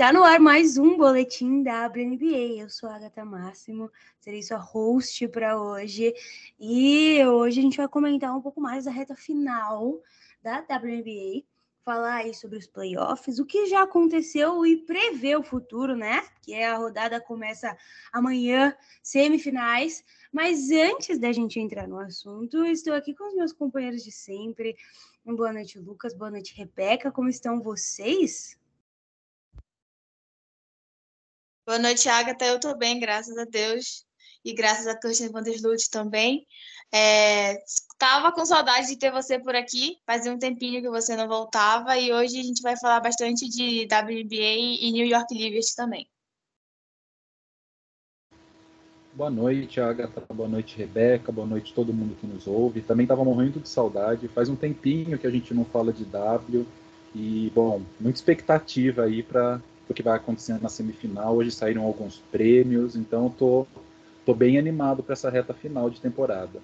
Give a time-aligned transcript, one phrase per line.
[0.00, 2.58] Está no ar mais um boletim da WNBA.
[2.58, 6.14] Eu sou a Agatha Máximo, serei sua host para hoje.
[6.58, 10.00] E hoje a gente vai comentar um pouco mais da reta final
[10.42, 11.44] da WNBA,
[11.84, 16.26] falar aí sobre os playoffs, o que já aconteceu e prever o futuro, né?
[16.40, 17.76] Que é a rodada começa
[18.10, 20.02] amanhã, semifinais.
[20.32, 24.74] Mas antes da gente entrar no assunto, estou aqui com os meus companheiros de sempre.
[25.26, 26.14] Boa noite, Lucas.
[26.14, 27.12] Boa noite, Rebeca.
[27.12, 28.58] Como estão vocês?
[31.70, 32.46] Boa noite, Agatha.
[32.46, 34.04] Eu estou bem, graças a Deus.
[34.44, 36.44] E graças a Kirsten Vandersloot também.
[36.92, 37.56] É,
[37.96, 39.96] tava com saudade de ter você por aqui.
[40.04, 41.96] Fazia um tempinho que você não voltava.
[41.96, 46.10] E hoje a gente vai falar bastante de WNBA e New York Liberty também.
[49.12, 50.24] Boa noite, Agatha.
[50.34, 51.30] Boa noite, Rebeca.
[51.30, 52.80] Boa noite todo mundo que nos ouve.
[52.80, 54.26] Também estava morrendo de saudade.
[54.26, 56.66] Faz um tempinho que a gente não fala de W.
[57.14, 61.36] E, bom, muita expectativa aí para o que vai acontecendo na semifinal.
[61.36, 63.80] Hoje saíram alguns prêmios, então estou tô,
[64.26, 66.62] tô bem animado para essa reta final de temporada.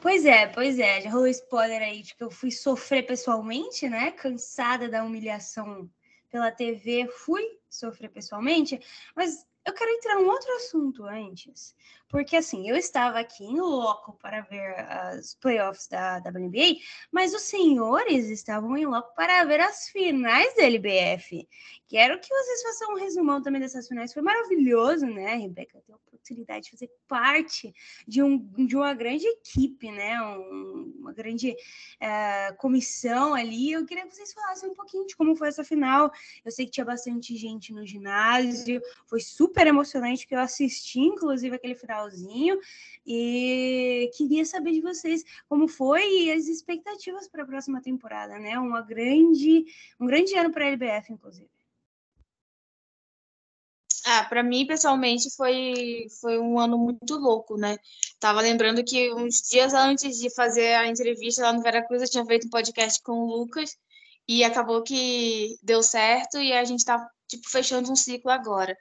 [0.00, 1.00] Pois é, pois é.
[1.00, 4.10] Já rolou spoiler aí de que eu fui sofrer pessoalmente, né?
[4.12, 5.88] Cansada da humilhação
[6.30, 8.80] pela TV, fui sofrer pessoalmente,
[9.14, 11.74] mas eu quero entrar num outro assunto antes,
[12.12, 16.76] porque assim, eu estava aqui em loco para ver as playoffs da, WNBA,
[17.10, 21.48] mas os senhores estavam em loco para ver as finais da LBF.
[21.88, 24.12] Quero que vocês façam um resumão também dessas finais.
[24.12, 25.80] Foi maravilhoso, né, Rebeca?
[25.86, 27.74] Ter a oportunidade de fazer parte
[28.06, 30.20] de, um, de uma grande equipe, né?
[30.22, 33.72] Um, uma grande uh, comissão ali.
[33.72, 36.10] Eu queria que vocês falassem um pouquinho de como foi essa final.
[36.44, 41.56] Eu sei que tinha bastante gente no ginásio, foi super emocionante que eu assisti, inclusive,
[41.56, 42.58] aquele finalzinho.
[43.06, 48.58] E queria saber de vocês como foi e as expectativas para a próxima temporada, né?
[48.58, 49.64] Uma grande,
[50.00, 51.50] um grande ano para a LBF, inclusive.
[54.04, 57.78] Ah, para mim, pessoalmente, foi, foi um ano muito louco, né?
[58.18, 62.24] Tava lembrando que uns dias antes de fazer a entrevista lá no Veracruz, eu tinha
[62.24, 63.76] feito um podcast com o Lucas
[64.26, 68.76] e acabou que deu certo e a gente tá, tipo, fechando um ciclo agora.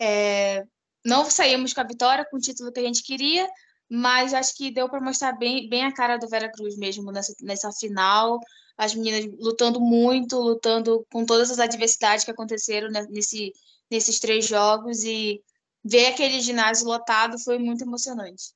[0.00, 0.66] É,
[1.06, 3.48] não saímos com a vitória, com o título que a gente queria,
[3.88, 7.32] mas acho que deu para mostrar bem, bem a cara do Vera Cruz mesmo nessa,
[7.40, 8.40] nessa final.
[8.76, 13.52] As meninas lutando muito, lutando com todas as adversidades que aconteceram nesse,
[13.88, 15.40] nesses três jogos e
[15.84, 18.52] ver aquele ginásio lotado foi muito emocionante.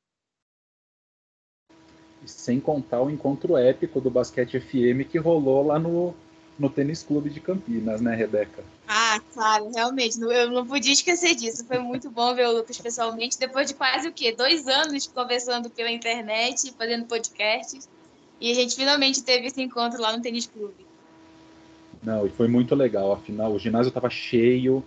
[2.27, 6.15] Sem contar o encontro épico do Basquete FM que rolou lá no,
[6.61, 8.63] no Tênis Clube de Campinas, né, Rebeca?
[8.87, 10.21] Ah, claro, realmente.
[10.21, 11.65] Eu não podia esquecer disso.
[11.65, 13.39] Foi muito bom ver o Lucas pessoalmente.
[13.39, 14.33] Depois de quase o quê?
[14.33, 17.89] Dois anos conversando pela internet, fazendo podcasts.
[18.39, 20.87] E a gente finalmente teve esse encontro lá no Tênis Clube.
[22.03, 23.13] Não, e foi muito legal.
[23.13, 24.85] Afinal, o ginásio estava cheio,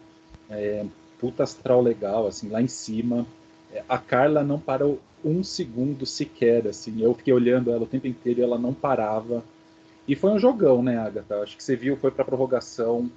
[0.49, 0.85] é,
[1.19, 3.25] puta astral legal, assim, lá em cima.
[3.71, 7.01] É, a Carla não parou um segundo sequer, assim.
[7.01, 9.43] Eu fiquei olhando ela o tempo inteiro e ela não parava.
[10.07, 11.41] E foi um jogão, né, Agatha?
[11.41, 13.09] Acho que você viu, foi para prorrogação.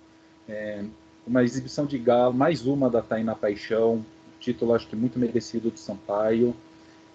[0.48, 0.84] É,
[1.26, 4.04] uma exibição de galo, mais uma da Taina Paixão.
[4.38, 6.54] Título, acho que muito merecido do Sampaio.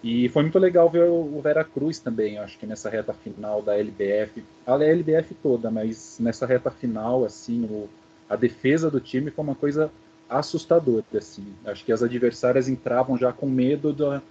[0.03, 3.77] E foi muito legal ver o Vera Cruz também, acho que nessa reta final da
[3.77, 4.43] LBF.
[4.65, 7.87] A LBF toda, mas nessa reta final, assim, o,
[8.27, 9.91] a defesa do time foi uma coisa
[10.27, 11.45] assustadora, assim.
[11.63, 14.21] Acho que as adversárias entravam já com medo da,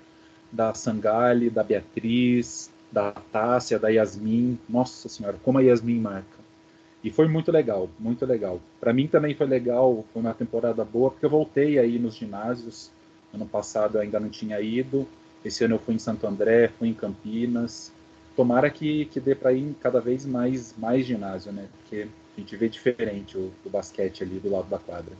[0.50, 4.58] da Sangali, da Beatriz, da Tássia, da Yasmin.
[4.68, 6.40] Nossa senhora, como a Yasmin marca.
[7.02, 8.60] E foi muito legal, muito legal.
[8.78, 12.90] Para mim também foi legal, foi uma temporada boa, porque eu voltei aí nos ginásios.
[13.32, 15.08] Ano passado eu ainda não tinha ido.
[15.44, 17.92] Esse ano eu fui em Santo André, fui em Campinas.
[18.36, 21.68] Tomara que, que dê para ir cada vez mais, mais ginásio, né?
[21.78, 22.06] Porque
[22.36, 25.12] a gente vê diferente o, o basquete ali do lado da quadra.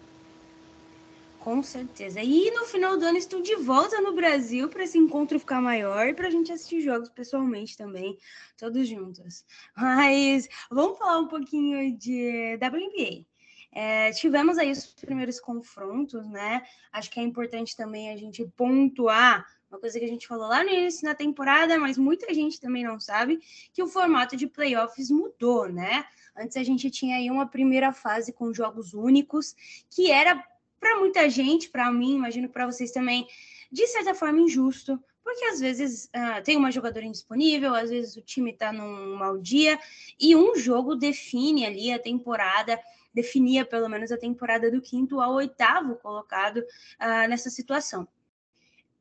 [1.41, 2.21] Com certeza.
[2.23, 6.07] E no final do ano estou de volta no Brasil para esse encontro ficar maior
[6.07, 8.19] e para a gente assistir jogos pessoalmente também,
[8.59, 9.43] todos juntos.
[9.75, 13.25] Mas vamos falar um pouquinho de WNBA.
[13.73, 16.63] É, tivemos aí os primeiros confrontos, né?
[16.93, 20.65] Acho que é importante também a gente pontuar uma coisa que a gente falou lá
[20.65, 23.41] no início da temporada, mas muita gente também não sabe,
[23.73, 26.05] que o formato de playoffs mudou, né?
[26.37, 29.55] Antes a gente tinha aí uma primeira fase com jogos únicos,
[29.89, 30.45] que era
[30.81, 33.29] para muita gente, para mim, imagino para vocês também,
[33.71, 38.23] de certa forma injusto, porque às vezes uh, tem uma jogadora indisponível, às vezes o
[38.23, 39.79] time está num mau dia,
[40.19, 42.81] e um jogo define ali a temporada,
[43.13, 48.09] definia pelo menos a temporada do quinto ao oitavo colocado uh, nessa situação.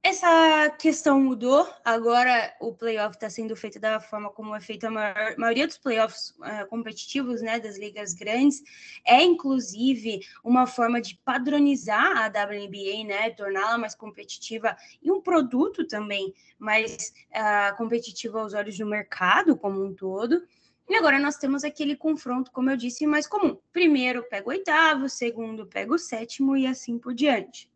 [0.02, 1.68] Essa questão mudou.
[1.84, 5.78] Agora o playoff está sendo feito da forma como é feito a maior, maioria dos
[5.78, 8.62] playoffs uh, competitivos, né, das ligas grandes.
[9.06, 15.86] É inclusive uma forma de padronizar a WNBA, né, torná-la mais competitiva e um produto
[15.86, 20.42] também mais uh, competitivo aos olhos do mercado como um todo.
[20.90, 23.58] E agora nós temos aquele confronto, como eu disse, mais comum.
[23.72, 27.70] Primeiro pega o oitavo, segundo pega o sétimo e assim por diante.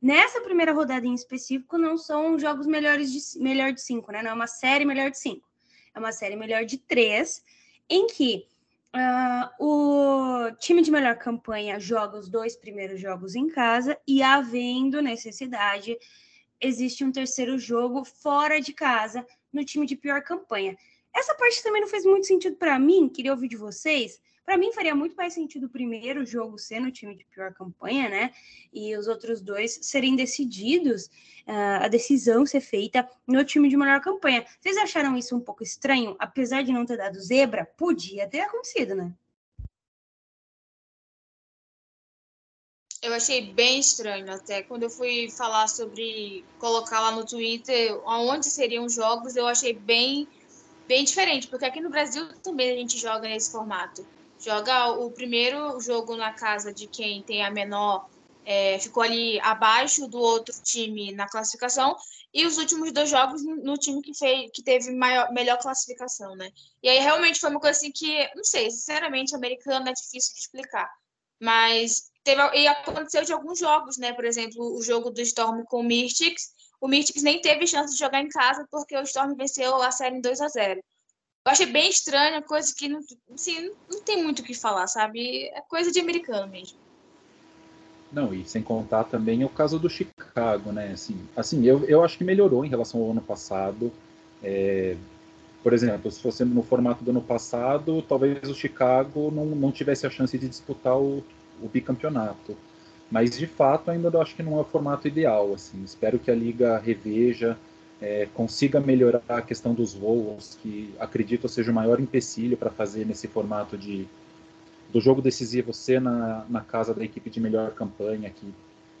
[0.00, 4.22] Nessa primeira rodada em específico, não são jogos melhores de, melhor de cinco, né?
[4.22, 5.46] Não é uma série melhor de cinco.
[5.94, 7.44] É uma série melhor de três,
[7.90, 8.46] em que
[8.94, 15.02] uh, o time de melhor campanha joga os dois primeiros jogos em casa e, havendo
[15.02, 15.98] necessidade,
[16.60, 20.76] existe um terceiro jogo fora de casa no time de pior campanha.
[21.14, 24.72] Essa parte também não fez muito sentido para mim, queria ouvir de vocês, para mim,
[24.72, 28.32] faria muito mais sentido o primeiro jogo ser no time de pior campanha, né?
[28.72, 31.04] E os outros dois serem decididos,
[31.46, 34.46] uh, a decisão ser feita no time de melhor campanha.
[34.58, 36.16] Vocês acharam isso um pouco estranho?
[36.18, 39.12] Apesar de não ter dado zebra, podia ter acontecido, né?
[43.02, 44.62] Eu achei bem estranho até.
[44.62, 49.74] Quando eu fui falar sobre colocar lá no Twitter onde seriam os jogos, eu achei
[49.74, 50.26] bem,
[50.86, 54.06] bem diferente, porque aqui no Brasil também a gente joga nesse formato
[54.38, 58.08] joga o primeiro jogo na casa de quem tem a menor,
[58.44, 61.96] é, ficou ali abaixo do outro time na classificação,
[62.32, 66.50] e os últimos dois jogos no time que, fez, que teve maior, melhor classificação, né?
[66.82, 70.40] E aí realmente foi uma coisa assim que, não sei, sinceramente, americano é difícil de
[70.40, 70.90] explicar.
[71.40, 74.12] Mas teve, e aconteceu de alguns jogos, né?
[74.12, 76.52] Por exemplo, o jogo do Storm com o Mystics.
[76.80, 80.16] O Mystics nem teve chance de jogar em casa porque o Storm venceu a série
[80.16, 80.82] em 2 a 0
[81.48, 83.00] eu achei bem estranha, coisa que não,
[83.32, 85.46] assim, não tem muito o que falar, sabe?
[85.46, 86.78] É coisa de americano mesmo.
[88.12, 90.92] Não, e sem contar também o caso do Chicago, né?
[90.92, 93.90] Assim, assim eu, eu acho que melhorou em relação ao ano passado.
[94.42, 94.96] É,
[95.62, 100.06] por exemplo, se fosse no formato do ano passado, talvez o Chicago não, não tivesse
[100.06, 101.24] a chance de disputar o,
[101.62, 102.56] o bicampeonato.
[103.10, 105.52] Mas de fato ainda eu acho que não é o formato ideal.
[105.54, 105.82] Assim.
[105.82, 107.58] Espero que a liga reveja,
[108.00, 113.04] é, consiga melhorar a questão dos voos, que acredito seja o maior empecilho para fazer
[113.04, 114.06] nesse formato de
[114.90, 118.46] do jogo decisivo ser na, na casa da equipe de melhor campanha, que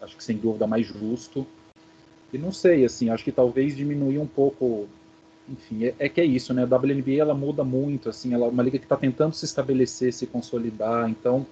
[0.02, 1.46] acho que sem dúvida mais justo.
[2.32, 4.86] E não sei, assim, acho que talvez diminuir um pouco.
[5.48, 6.62] Enfim, é, é que é isso, né?
[6.62, 10.12] A WNBA ela muda muito, assim, ela é uma liga que está tentando se estabelecer,
[10.12, 11.46] se consolidar, então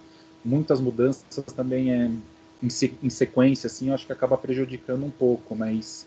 [0.44, 2.10] muitas mudanças também é
[2.62, 2.69] em,
[3.02, 6.06] em sequência, assim, acho que acaba prejudicando um pouco, mas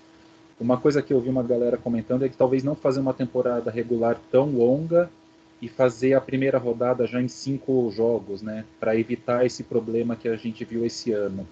[0.60, 3.72] uma coisa que eu vi uma galera comentando é que talvez não fazer uma temporada
[3.72, 5.10] regular tão longa
[5.62, 10.28] e fazer a primeira rodada já em cinco jogos, né, para evitar esse problema que
[10.28, 11.48] a gente viu esse ano.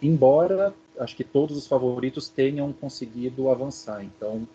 [0.00, 4.46] Embora acho que todos os favoritos tenham conseguido avançar, então,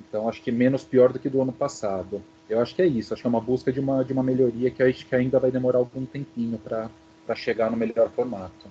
[0.00, 2.22] então acho que menos pior do que do ano passado.
[2.48, 4.70] Eu acho que é isso, acho que é uma busca de uma de uma melhoria
[4.70, 6.90] que acho que ainda vai demorar algum tempinho para
[7.26, 8.66] para chegar no melhor formato.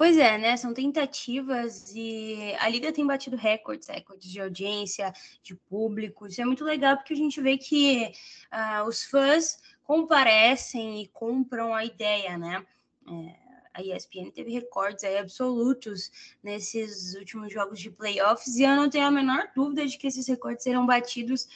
[0.00, 0.56] Pois é, né?
[0.56, 6.26] São tentativas e a Liga tem batido recordes, recordes de audiência, de público.
[6.26, 8.10] Isso é muito legal porque a gente vê que
[8.50, 12.64] uh, os fãs comparecem e compram a ideia, né?
[13.06, 16.10] É, a ESPN teve recordes aí absolutos
[16.42, 20.26] nesses últimos jogos de playoffs e eu não tenho a menor dúvida de que esses
[20.26, 21.46] recordes serão batidos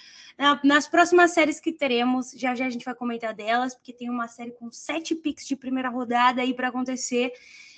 [0.63, 2.33] nas próximas séries que teremos.
[2.33, 5.57] Já já a gente vai comentar delas, porque tem uma série com sete picks de
[5.57, 7.33] primeira rodada aí para acontecer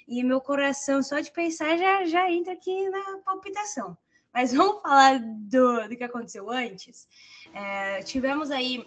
[0.06, 3.96] e meu coração, só de pensar, já, já entra aqui na palpitação.
[4.32, 7.08] Mas vamos falar do, do que aconteceu antes.
[7.52, 8.86] É, tivemos aí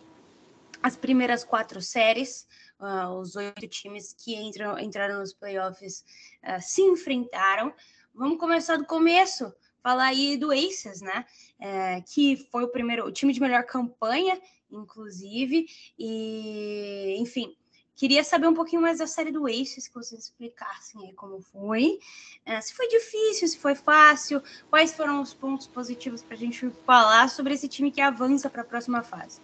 [0.82, 2.48] as primeiras quatro séries,
[2.80, 6.04] uh, os oito times que entram, entraram nos playoffs
[6.44, 7.74] uh, se enfrentaram.
[8.14, 11.26] Vamos começar do começo, falar aí do Aces, né?
[11.60, 14.40] É, que foi o primeiro, o time de melhor campanha,
[14.72, 17.56] inclusive, e enfim,
[18.00, 22.00] Queria saber um pouquinho mais da série do Aces, que vocês explicassem como foi.
[22.46, 26.72] É, se foi difícil, se foi fácil, quais foram os pontos positivos para a gente
[26.86, 29.42] falar sobre esse time que avança para a próxima fase.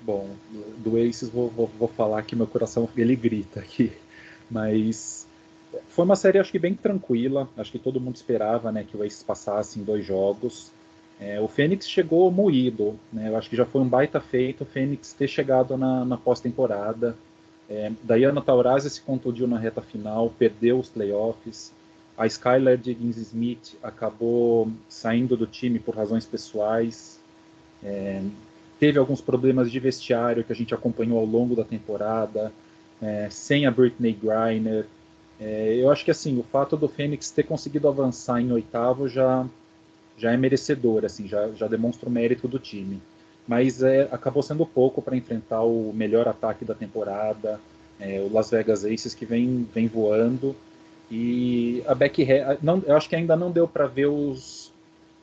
[0.00, 0.34] Bom,
[0.78, 3.92] do Aces vou, vou, vou falar que meu coração ele grita aqui,
[4.50, 5.28] mas
[5.90, 9.04] foi uma série acho que bem tranquila, acho que todo mundo esperava né, que o
[9.04, 10.72] Aces passasse em dois jogos.
[11.20, 13.28] É, o Fênix chegou moído, né?
[13.28, 17.16] Eu acho que já foi um baita feito o Fênix ter chegado na, na pós-temporada.
[17.70, 21.72] É, Diana Taurasi se contundiu na reta final, perdeu os playoffs.
[22.16, 27.18] A Skylar Diggins Smith acabou saindo do time por razões pessoais.
[27.82, 28.22] É,
[28.78, 32.52] teve alguns problemas de vestiário que a gente acompanhou ao longo da temporada.
[33.00, 34.86] É, sem a Britney Griner,
[35.40, 39.44] É, eu acho que assim, o fato do Fênix ter conseguido avançar em oitavo já,
[40.16, 43.00] já é merecedor, assim, já, já demonstra o mérito do time.
[43.46, 47.60] Mas é, acabou sendo pouco para enfrentar o melhor ataque da temporada,
[48.00, 50.56] é, o Las Vegas Aces que vem, vem voando.
[51.10, 52.26] E a Becky
[52.62, 54.72] não, eu acho que ainda não deu para ver os,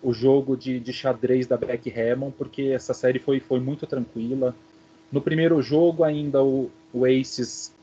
[0.03, 4.55] o jogo de, de xadrez da Becky Hammond, porque essa série foi, foi muito tranquila.
[5.11, 7.73] No primeiro jogo, ainda o, o Aces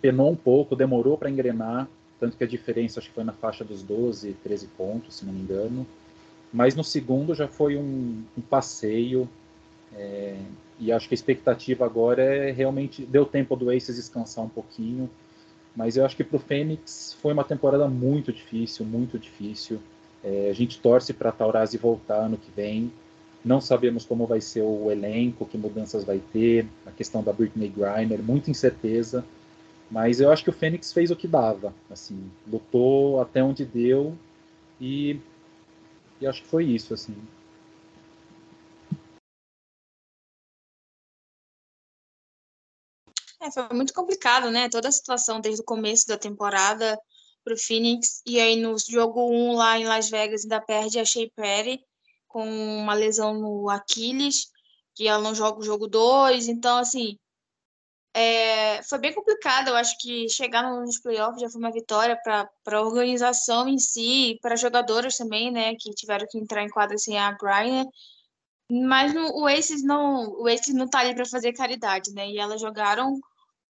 [0.00, 3.64] penou um pouco, demorou para engrenar, tanto que a diferença acho que foi na faixa
[3.64, 5.86] dos 12, 13 pontos, se não me engano.
[6.56, 9.28] Mas no segundo já foi um, um passeio,
[9.94, 10.38] é,
[10.80, 13.04] e acho que a expectativa agora é realmente.
[13.04, 15.10] Deu tempo do Aces descansar um pouquinho,
[15.76, 19.78] mas eu acho que para o Fênix foi uma temporada muito difícil, muito difícil.
[20.24, 22.90] É, a gente torce para a Taurasi voltar ano que vem.
[23.44, 27.68] Não sabemos como vai ser o elenco, que mudanças vai ter, a questão da Britney
[27.68, 29.22] Griner, muita incerteza.
[29.90, 32.18] Mas eu acho que o Fênix fez o que dava, assim,
[32.50, 34.14] lutou até onde deu
[34.80, 35.20] e,
[36.20, 37.16] e acho que foi isso, assim.
[43.40, 44.68] É, foi muito complicado, né?
[44.68, 46.98] Toda a situação desde o começo da temporada
[47.44, 48.22] para o Phoenix.
[48.26, 51.84] E aí no jogo 1 lá em Las Vegas ainda perde a Shea Perry
[52.26, 54.50] com uma lesão no Aquiles,
[54.94, 56.48] que ela não joga o jogo 2.
[56.48, 57.18] Então, assim,
[58.18, 59.68] é, foi bem complicado.
[59.68, 64.38] Eu acho que chegar nos playoffs já foi uma vitória para a organização em si,
[64.40, 67.84] para jogadoras também, né, que tiveram que entrar em quadra sem a Brian.
[68.70, 72.28] Mas no, o Aces não, o Aces não tá ali para fazer caridade, né?
[72.30, 73.20] E elas jogaram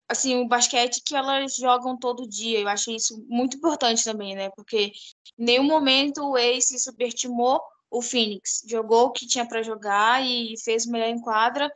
[0.07, 2.61] assim, o basquete que elas jogam todo dia.
[2.61, 4.51] Eu acho isso muito importante também, né?
[4.51, 4.93] Porque
[5.39, 7.61] em nenhum momento o Ace subestimou
[7.91, 8.63] o Phoenix.
[8.69, 11.73] Jogou o que tinha para jogar e fez o melhor em quadra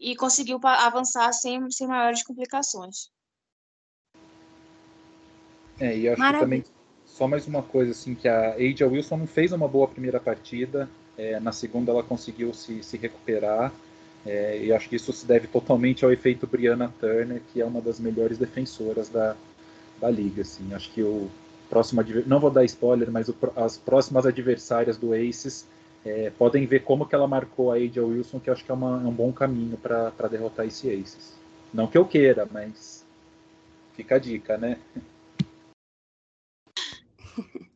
[0.00, 3.10] e conseguiu avançar sem, sem maiores complicações.
[5.80, 6.38] É, e acho Maravilha.
[6.38, 6.64] que também
[7.06, 10.88] só mais uma coisa assim que a Aja Wilson não fez uma boa primeira partida,
[11.16, 13.72] é, na segunda ela conseguiu se, se recuperar
[14.26, 17.80] é, e acho que isso se deve totalmente ao efeito Brianna Turner, que é uma
[17.80, 19.36] das melhores defensoras da,
[20.00, 20.42] da liga.
[20.42, 20.74] Assim.
[20.74, 21.30] Acho que o
[21.70, 25.66] próximo não vou dar spoiler, mas o, as próximas adversárias do Aces
[26.04, 29.02] é, podem ver como que ela marcou a Aja Wilson, que acho que é, uma,
[29.02, 31.38] é um bom caminho para derrotar esse Aces.
[31.72, 33.06] Não que eu queira, mas
[33.94, 34.78] fica a dica, né?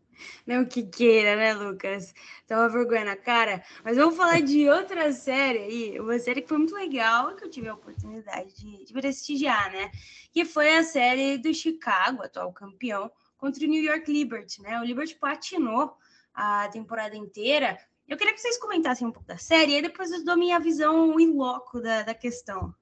[0.45, 2.13] Não que queira, né, Lucas?
[2.45, 3.63] Então, uma vergonha na cara.
[3.85, 7.51] Mas vamos falar de outra série aí, uma série que foi muito legal, que eu
[7.51, 9.91] tive a oportunidade de, de prestigiar, né?
[10.33, 14.81] Que foi a série do Chicago, atual campeão, contra o New York Liberty, né?
[14.81, 15.97] O Liberty patinou
[16.35, 17.79] a temporada inteira.
[18.09, 21.19] Eu queria que vocês comentassem um pouco da série, e depois eu dou minha visão
[21.19, 22.75] em loco da, da questão.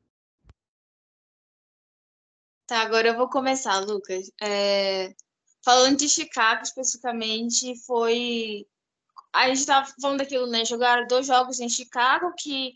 [2.66, 4.30] Tá, agora eu vou começar, Lucas.
[4.40, 5.14] É...
[5.64, 8.66] Falando de Chicago especificamente, foi.
[9.32, 10.64] A gente estava falando daquilo, né?
[10.64, 12.74] Jogaram dois jogos em Chicago que,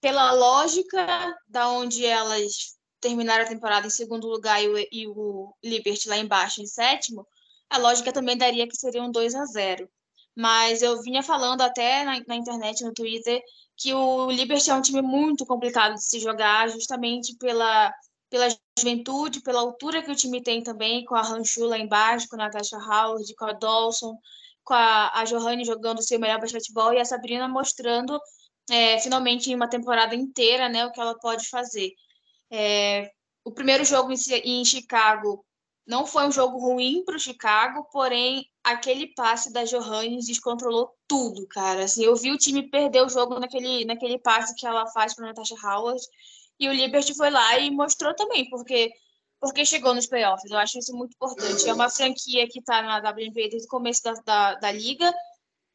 [0.00, 5.54] pela lógica da onde elas terminaram a temporada em segundo lugar e o, e o
[5.62, 7.26] Liberty lá embaixo em sétimo,
[7.68, 9.90] a lógica também daria que seriam 2 a 0
[10.36, 13.40] Mas eu vinha falando até na, na internet, no Twitter,
[13.76, 17.92] que o Liberty é um time muito complicado de se jogar, justamente pela
[18.32, 18.48] pela
[18.78, 22.38] juventude, pela altura que o time tem também, com a Ranchu lá embaixo, com a
[22.38, 24.16] Natasha Howard, com a Dawson,
[24.64, 28.18] com a, a Johanne jogando o seu melhor basquetebol e a Sabrina mostrando
[28.70, 31.90] é, finalmente em uma temporada inteira né, o que ela pode fazer.
[32.50, 33.10] É,
[33.44, 35.44] o primeiro jogo em, em Chicago
[35.86, 41.46] não foi um jogo ruim para o Chicago, porém aquele passe da Johannes descontrolou tudo,
[41.48, 41.84] cara.
[41.84, 45.26] Assim, eu vi o time perder o jogo naquele, naquele passe que ela faz para
[45.26, 46.00] Natasha Howard
[46.58, 48.92] e o Liberty foi lá e mostrou também, porque
[49.40, 50.48] porque chegou nos playoffs.
[50.48, 51.68] Eu acho isso muito importante.
[51.68, 55.12] É uma franquia que está na WNBA desde o começo da, da, da liga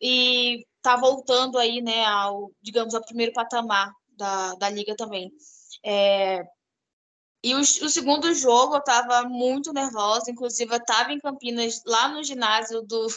[0.02, 5.30] e está voltando aí, né, ao, digamos, ao primeiro patamar da, da liga também.
[5.84, 6.46] É...
[7.44, 12.08] E o, o, segundo jogo eu estava muito nervosa, inclusive eu estava em Campinas, lá
[12.10, 13.08] no ginásio do,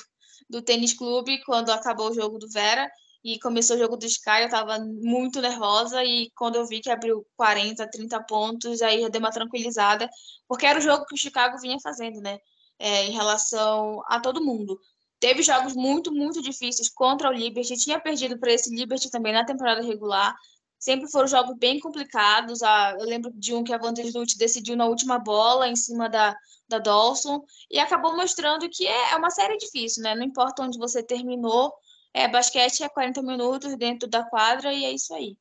[0.49, 2.91] do tênis clube, quando acabou o jogo do Vera,
[3.23, 6.91] e começou o jogo do Sky, eu tava muito nervosa e quando eu vi que
[6.91, 10.09] abriu 40, 30 pontos, aí já dei uma tranquilizada,
[10.49, 12.39] porque era o jogo que o Chicago vinha fazendo, né?
[12.79, 14.79] É, em relação a todo mundo.
[15.19, 19.45] Teve jogos muito, muito difíceis contra o Liberty, tinha perdido para esse Liberty também na
[19.45, 20.35] temporada regular.
[20.81, 22.63] Sempre foram jogos bem complicados.
[22.63, 23.79] Ah, eu lembro de um que a
[24.15, 26.35] Lute decidiu na última bola, em cima da,
[26.67, 30.15] da Dawson, e acabou mostrando que é, é uma série difícil, né?
[30.15, 31.71] Não importa onde você terminou,
[32.15, 35.37] é, basquete é 40 minutos dentro da quadra e é isso aí.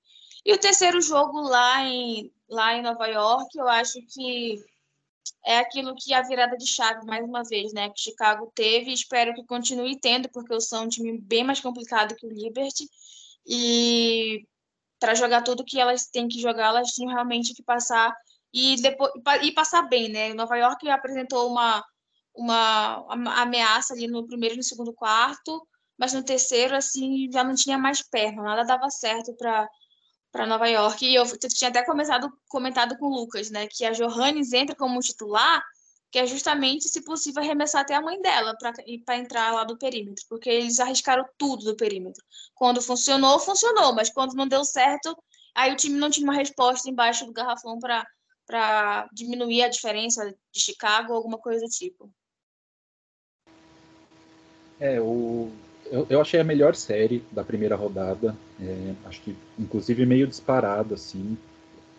[0.46, 4.62] E o terceiro jogo lá em, lá em Nova York, eu acho que
[5.46, 7.90] é aquilo que a virada de chave, mais uma vez, né?
[7.90, 12.16] Que Chicago teve, espero que continue tendo, porque eu sou um time bem mais complicado
[12.16, 12.90] que o Liberty.
[13.48, 14.46] E
[15.00, 18.14] para jogar tudo que elas têm que jogar, elas tinham realmente que passar
[18.54, 20.34] e depois e passar bem, né?
[20.34, 21.84] Nova York apresentou uma
[22.36, 23.06] uma,
[23.42, 27.78] ameaça ali no primeiro e no segundo quarto, mas no terceiro assim já não tinha
[27.78, 29.68] mais perna, nada dava certo para
[30.32, 31.06] para Nova York.
[31.06, 35.00] E eu tinha até começado, comentado com o Lucas, né, que a Johannes entra como
[35.00, 35.62] titular,
[36.12, 38.56] que é justamente, se possível, arremessar até a mãe dela
[39.06, 42.24] para entrar lá do perímetro, porque eles arriscaram tudo do perímetro.
[42.56, 45.16] Quando funcionou, funcionou, mas quando não deu certo,
[45.54, 50.60] aí o time não tinha uma resposta embaixo do garrafão para diminuir a diferença de
[50.60, 52.12] Chicago, alguma coisa do tipo.
[54.80, 55.52] É, o,
[55.92, 58.36] eu, eu, achei a melhor série da primeira rodada.
[58.60, 61.38] É, acho que, inclusive, meio disparada, assim.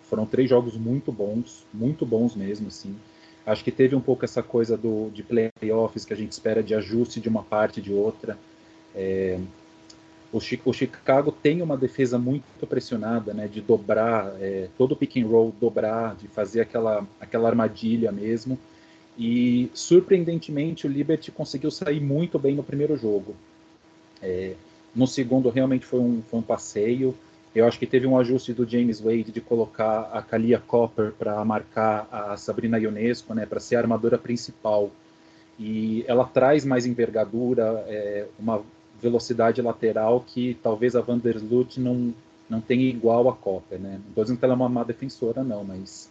[0.04, 2.98] Foram três jogos muito bons, muito bons mesmo, assim.
[3.46, 6.74] Acho que teve um pouco essa coisa do, de playoffs que a gente espera de
[6.74, 8.38] ajuste de uma parte de outra.
[8.94, 9.38] É,
[10.32, 15.16] o, o, Chicago tem uma defesa muito pressionada, né, de dobrar, é, todo o pick
[15.16, 18.58] and roll dobrar, de fazer aquela, aquela armadilha mesmo.
[19.18, 23.34] E, surpreendentemente, o Liberty conseguiu sair muito bem no primeiro jogo.
[24.22, 24.54] É,
[24.94, 27.14] no segundo, realmente foi um, foi um passeio.
[27.54, 31.44] Eu acho que teve um ajuste do James Wade de colocar a Kalia Copper para
[31.44, 34.90] marcar a Sabrina Ionesco, né, para ser a armadora principal.
[35.58, 38.62] E ela traz mais envergadura, é, uma
[39.00, 42.14] velocidade lateral que talvez a Vandersloot não,
[42.48, 43.78] não tenha igual a Copper.
[43.78, 44.00] Né?
[44.02, 46.10] Não estou dizendo que ela é uma má defensora, não, mas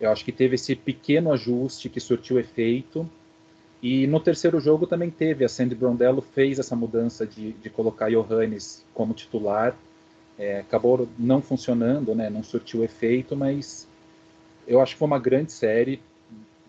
[0.00, 3.08] eu acho que teve esse pequeno ajuste que surtiu efeito
[3.82, 8.10] e no terceiro jogo também teve, a Sandy Brondello fez essa mudança de, de colocar
[8.10, 9.74] Johannes como titular.
[10.40, 13.86] É, acabou não funcionando, né, não surtiu efeito, mas
[14.66, 16.00] eu acho que foi uma grande série,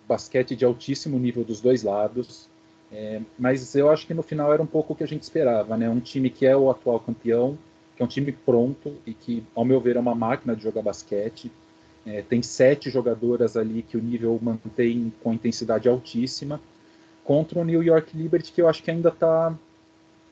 [0.07, 2.49] basquete de altíssimo nível dos dois lados.
[2.91, 5.77] É, mas eu acho que no final era um pouco o que a gente esperava,
[5.77, 5.89] né?
[5.89, 7.57] Um time que é o atual campeão,
[7.95, 10.81] que é um time pronto e que, ao meu ver, é uma máquina de jogar
[10.81, 11.49] basquete.
[12.05, 16.59] É, tem sete jogadoras ali que o nível mantém com intensidade altíssima
[17.23, 19.55] contra o New York Liberty, que eu acho que ainda tá.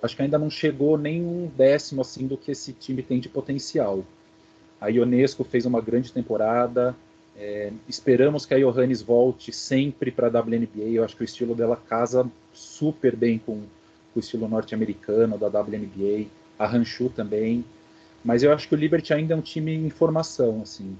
[0.01, 3.27] Acho que ainda não chegou nem um décimo assim do que esse time tem de
[3.27, 4.03] potencial.
[4.79, 6.95] A Ionesco fez uma grande temporada.
[7.38, 10.89] É, esperamos que a Johannes volte sempre para a WNBA.
[10.91, 15.47] Eu acho que o estilo dela casa super bem com, com o estilo norte-americano da
[15.47, 16.27] WNBA.
[16.57, 17.63] A Ranchu também.
[18.23, 20.97] Mas eu acho que o Liberty ainda é um time em formação, assim,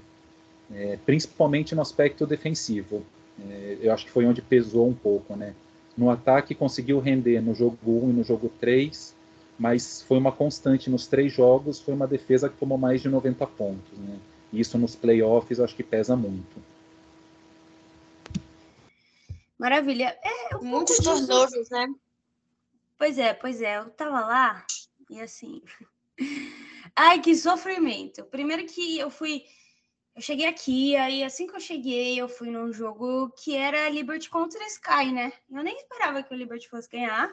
[0.72, 3.04] é, principalmente no aspecto defensivo.
[3.48, 5.54] É, eu acho que foi onde pesou um pouco, né?
[6.00, 9.14] No ataque conseguiu render no jogo 1 e no jogo 3,
[9.58, 13.46] mas foi uma constante nos três jogos, foi uma defesa que tomou mais de 90
[13.48, 13.98] pontos.
[13.98, 14.18] Né?
[14.50, 16.64] Isso nos playoffs acho que pesa muito.
[19.58, 20.16] Maravilha.
[20.24, 21.86] É, um Muitos turnovers, né?
[22.96, 23.76] Pois é, pois é.
[23.76, 24.64] Eu tava lá
[25.10, 25.60] e assim.
[26.96, 28.24] Ai, que sofrimento.
[28.24, 29.44] Primeiro que eu fui
[30.20, 34.28] eu cheguei aqui, aí assim que eu cheguei, eu fui num jogo que era Liberty
[34.28, 35.32] contra Sky, né?
[35.50, 37.32] Eu nem esperava que o Liberty fosse ganhar.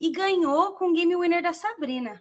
[0.00, 2.20] E ganhou com o game winner da Sabrina.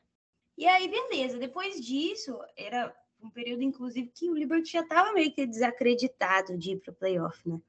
[0.56, 1.40] E aí, beleza.
[1.40, 6.74] Depois disso, era um período, inclusive, que o Liberty já estava meio que desacreditado de
[6.74, 7.60] ir para o playoff, né?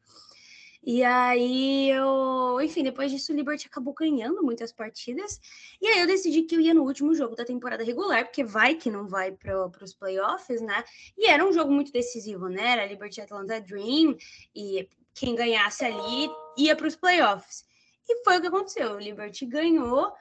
[0.86, 5.40] E aí eu, enfim, depois disso o Liberty acabou ganhando muitas partidas.
[5.80, 8.74] E aí eu decidi que eu ia no último jogo da temporada regular, porque vai
[8.74, 10.84] que não vai para os playoffs, né?
[11.16, 12.72] E era um jogo muito decisivo, né?
[12.72, 14.14] Era Liberty Atlanta Dream,
[14.54, 17.64] e quem ganhasse ali ia para os playoffs.
[18.06, 18.92] E foi o que aconteceu.
[18.92, 20.12] O Liberty ganhou,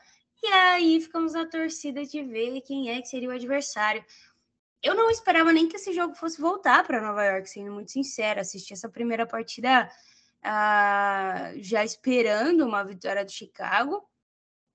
[0.41, 4.03] e aí ficamos na torcida de ver quem é que seria o adversário.
[4.81, 8.41] Eu não esperava nem que esse jogo fosse voltar para Nova York, sendo muito sincera.
[8.41, 9.89] Assisti essa primeira partida
[10.43, 14.03] uh, já esperando uma vitória do Chicago,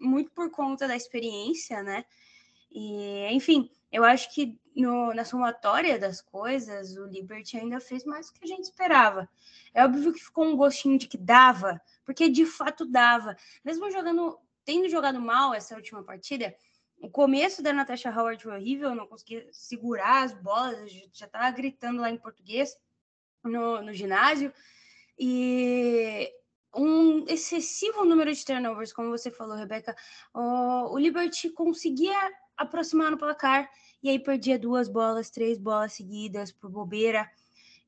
[0.00, 2.04] muito por conta da experiência, né?
[2.70, 8.26] E, enfim, eu acho que no, na somatória das coisas, o Liberty ainda fez mais
[8.26, 9.28] do que a gente esperava.
[9.74, 13.36] É óbvio que ficou um gostinho de que dava, porque de fato dava.
[13.64, 16.54] Mesmo jogando, tendo jogado mal essa última partida,
[17.00, 22.00] o começo da Natasha Howard foi horrível, não conseguia segurar as bolas, já estava gritando
[22.00, 22.76] lá em português
[23.42, 24.52] no, no ginásio.
[25.18, 26.32] E
[26.74, 29.96] um excessivo número de turnovers, como você falou, Rebeca,
[30.32, 32.16] o, o Liberty conseguia
[32.56, 33.68] aproximar no placar
[34.02, 37.28] e aí perdia duas bolas, três bolas seguidas por bobeira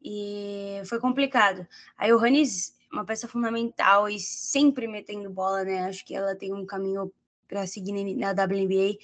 [0.03, 1.67] e foi complicado.
[1.97, 5.83] Aí o Hannes, uma peça fundamental e sempre metendo bola, né?
[5.85, 7.13] Acho que ela tem um caminho
[7.47, 8.99] para seguir na WNBA.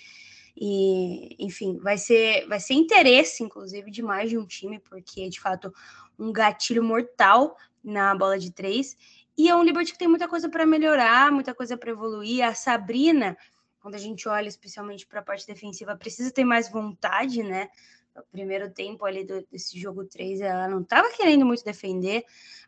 [0.59, 5.29] E, enfim, vai ser, vai ser interesse, inclusive, de mais de um time, porque é
[5.29, 5.73] de fato
[6.19, 8.97] um gatilho mortal na bola de três.
[9.39, 12.45] E é um Liberty que tem muita coisa para melhorar, muita coisa para evoluir.
[12.45, 13.37] A Sabrina,
[13.79, 17.69] quando a gente olha especialmente para a parte defensiva, precisa ter mais vontade, né?
[18.17, 22.25] O primeiro tempo ali do, desse jogo 3, ela não estava querendo muito defender.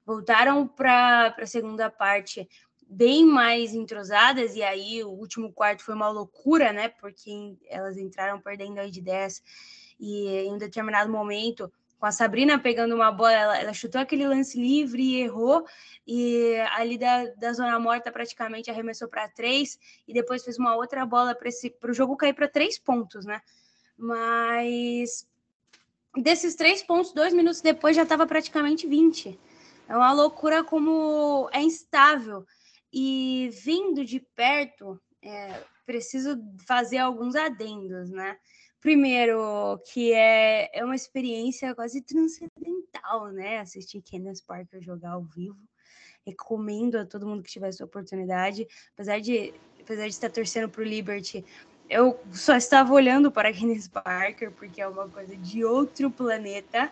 [0.06, 2.48] Voltaram para a segunda parte
[2.86, 6.88] bem mais entrosadas, e aí o último quarto foi uma loucura, né?
[6.88, 9.42] Porque elas entraram perdendo aí de 10,
[9.98, 14.26] e em um determinado momento com a Sabrina pegando uma bola, ela, ela, chutou aquele
[14.26, 15.66] lance livre e errou,
[16.06, 21.04] e ali da, da zona morta praticamente arremessou para três, e depois fez uma outra
[21.04, 23.40] bola para o jogo cair para três pontos, né?
[23.96, 25.26] Mas
[26.16, 29.38] desses três pontos, dois minutos depois já estava praticamente 20.
[29.88, 32.46] É uma loucura como é instável.
[32.92, 38.38] E vindo de perto, é, preciso fazer alguns adendos, né?
[38.88, 43.58] Primeiro, que é, é uma experiência quase transcendental, né?
[43.58, 45.58] Assistir Kenneth Parker jogar ao vivo.
[46.26, 48.66] Recomendo a todo mundo que tiver essa oportunidade.
[48.94, 51.44] Apesar de, apesar de estar torcendo para o Liberty,
[51.90, 56.90] eu só estava olhando para Kenneth Parker, porque é uma coisa de outro planeta.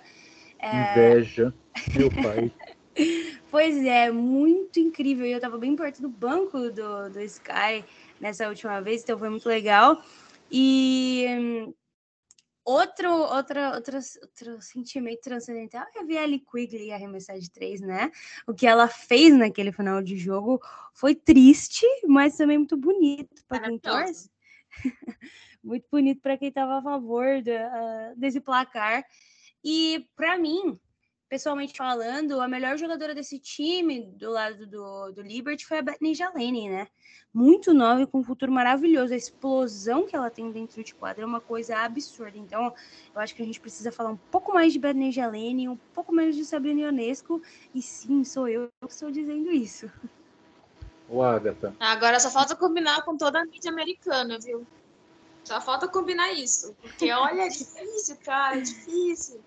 [0.59, 0.93] É...
[0.93, 1.55] Inveja,
[1.97, 2.53] meu pai.
[3.51, 5.25] pois é, muito incrível.
[5.25, 7.83] Eu estava bem perto do banco do, do Sky
[8.21, 10.05] nessa última vez, então foi muito legal.
[10.53, 11.75] E
[12.67, 18.11] outro, outro, outro, outro sentimento transcendental é ver a Ellie Quigley arremessar de três, né?
[18.47, 20.61] O que ela fez naquele final de jogo
[20.93, 24.29] foi triste, mas também muito bonito para quem torce.
[25.63, 29.05] muito bonito para quem estava a favor de, uh, desse placar.
[29.63, 30.79] E para mim,
[31.29, 36.15] pessoalmente falando, a melhor jogadora desse time do lado do, do Liberty foi a Bethany
[36.15, 36.87] Jalene, né?
[37.33, 39.13] Muito nova e com um futuro maravilhoso.
[39.13, 42.39] A explosão que ela tem dentro de quadra é uma coisa absurda.
[42.39, 42.73] Então,
[43.15, 46.15] eu acho que a gente precisa falar um pouco mais de Bethany Jalene, um pouco
[46.15, 47.43] menos de Sabrina Ionesco.
[47.75, 49.91] E sim, sou eu que estou dizendo isso.
[51.09, 51.75] O Agatha.
[51.79, 54.67] Agora só falta combinar com toda a mídia americana, viu?
[55.45, 56.75] Só falta combinar isso.
[56.81, 59.41] Porque olha, é difícil, cara, é difícil.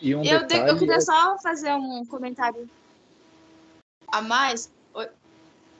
[0.00, 0.70] E um eu, detalhe...
[0.70, 2.68] eu queria é só fazer um comentário
[4.06, 4.70] a mais.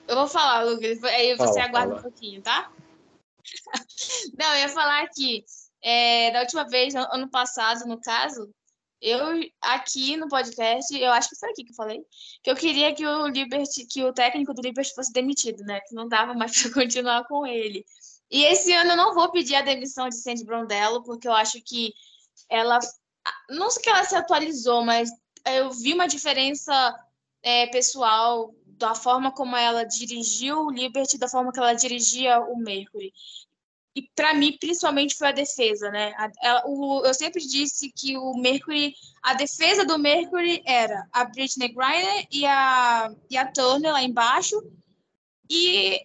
[0.07, 1.99] Eu vou falar, Lucas, aí você fala, aguarda fala.
[1.99, 2.71] um pouquinho, tá?
[4.37, 5.45] Não, eu ia falar que
[5.83, 8.49] é, da última vez, ano passado, no caso,
[9.01, 9.19] eu
[9.61, 12.01] aqui no podcast, eu acho que foi aqui que eu falei,
[12.43, 15.79] que eu queria que o Liberty, que o técnico do Liberty fosse demitido, né?
[15.87, 17.85] Que não dava mais para continuar com ele.
[18.29, 21.61] E esse ano eu não vou pedir a demissão de Sandy Brondello, porque eu acho
[21.63, 21.93] que
[22.49, 22.79] ela
[23.49, 25.09] não sei que ela se atualizou, mas
[25.45, 26.95] eu vi uma diferença
[27.41, 32.57] é, pessoal da forma como ela dirigiu o Liberty, da forma que ela dirigia o
[32.57, 33.11] Mercury.
[33.95, 36.13] E para mim, principalmente, foi a defesa, né?
[36.15, 41.25] A, a, o, eu sempre disse que o Mercury, a defesa do Mercury era a
[41.25, 44.55] Britney Griner e a, e a Turner lá embaixo,
[45.49, 45.99] e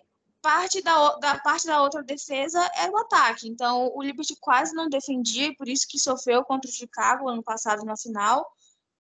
[0.45, 3.49] parte da, da parte da outra defesa era o ataque.
[3.49, 7.83] Então, o Liberty quase não defendia, por isso que sofreu contra o Chicago ano passado
[7.83, 8.47] na final.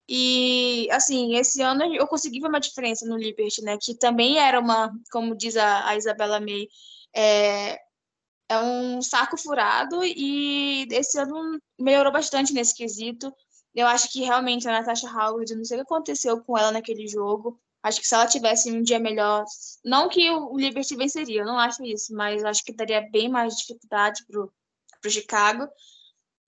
[0.08, 3.76] E, assim, esse ano eu consegui ver uma diferença no Liberty, né?
[3.80, 6.68] Que também era uma, como diz a, a Isabela May,
[7.12, 7.80] é,
[8.48, 13.34] é um saco furado e esse ano melhorou bastante nesse quesito.
[13.74, 17.08] Eu acho que realmente a Natasha Howard, não sei o que aconteceu com ela naquele
[17.08, 19.44] jogo, Acho que se ela tivesse um dia melhor,
[19.84, 23.58] não que o Liberty venceria, eu não acho isso, mas acho que daria bem mais
[23.58, 24.50] dificuldade pro,
[25.02, 25.68] pro Chicago.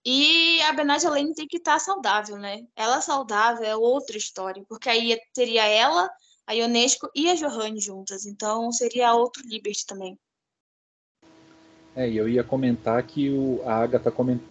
[0.02, 2.64] E a Bernard Lane tem que estar tá saudável, né?
[2.74, 6.08] Ela saudável é outra história, porque aí teria ela,
[6.46, 10.18] a Ionesco e a Johanne juntas, então seria outro Liberty também.
[11.94, 14.10] É, e eu ia comentar que o, a Agatha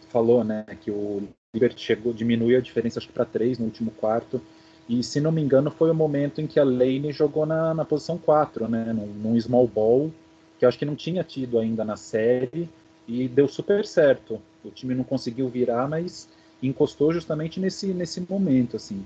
[0.09, 4.39] falou, né, que o Liberty chegou, a diferença acho que para três no último quarto.
[4.87, 7.83] E se não me engano, foi o momento em que a Lane jogou na, na
[7.83, 8.93] posição 4, né?
[8.93, 10.11] Num, num small ball,
[10.59, 12.69] que eu acho que não tinha tido ainda na série,
[13.07, 14.41] e deu super certo.
[14.63, 16.29] O time não conseguiu virar, mas
[16.61, 19.05] encostou justamente nesse, nesse momento, assim.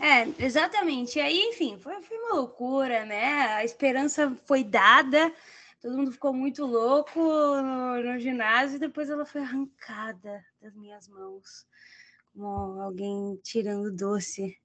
[0.00, 1.18] É, exatamente.
[1.18, 3.54] E aí, enfim, foi, foi uma loucura, né?
[3.54, 5.32] A esperança foi dada,
[5.82, 11.08] todo mundo ficou muito louco no, no ginásio e depois ela foi arrancada das minhas
[11.08, 11.66] mãos
[12.34, 14.56] como alguém tirando doce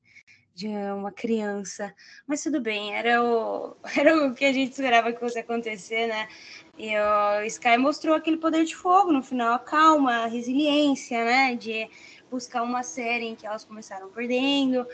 [0.54, 1.94] de uma criança.
[2.28, 6.28] Mas tudo bem, era o, era o que a gente esperava que fosse acontecer, né?
[6.78, 11.56] E o Sky mostrou aquele poder de fogo no final, a calma, a resiliência, né?
[11.56, 11.90] De
[12.30, 14.88] buscar uma série em que elas começaram perdendo.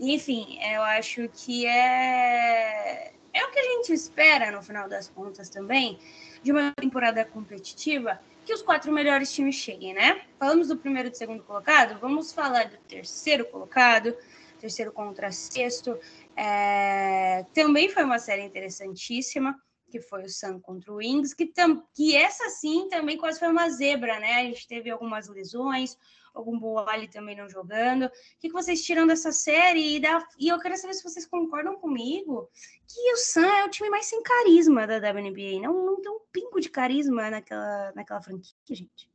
[0.00, 5.48] Enfim, eu acho que é é o que a gente espera, no final das contas,
[5.48, 5.98] também,
[6.42, 10.22] de uma temporada competitiva, que os quatro melhores times cheguem, né?
[10.38, 14.16] Falamos do primeiro e do segundo colocado, vamos falar do terceiro colocado,
[14.58, 15.98] terceiro contra sexto.
[16.36, 17.44] É...
[17.54, 19.56] Também foi uma série interessantíssima,
[19.90, 21.84] que foi o Sun contra o Wings, que, tam...
[21.94, 24.34] que essa sim também quase foi uma zebra, né?
[24.34, 25.96] A gente teve algumas lesões,
[26.34, 28.06] algum Boali também não jogando.
[28.06, 29.96] O que, que vocês tiram dessa série?
[29.96, 30.26] E, da...
[30.38, 32.48] e eu quero saber se vocês concordam comigo
[32.86, 35.60] que o Sun é o time mais sem carisma da WNBA.
[35.62, 39.10] Não, não tem um pingo de carisma naquela, naquela franquia, gente.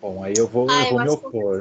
[0.00, 1.60] Bom, aí eu vou, ah, eu vou me opor.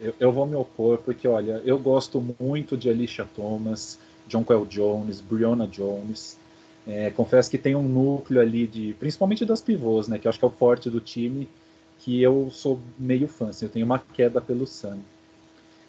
[0.00, 4.64] Eu, eu, vou me opor porque, olha, eu gosto muito de Alicia Thomas, John Quell
[4.64, 6.38] Jones, Brianna Jones.
[6.86, 10.38] É, confesso que tem um núcleo ali de, principalmente das pivôs, né, que eu acho
[10.38, 11.46] que é o forte do time,
[11.98, 14.98] que eu sou meio fã, assim, eu tenho uma queda pelo Sun.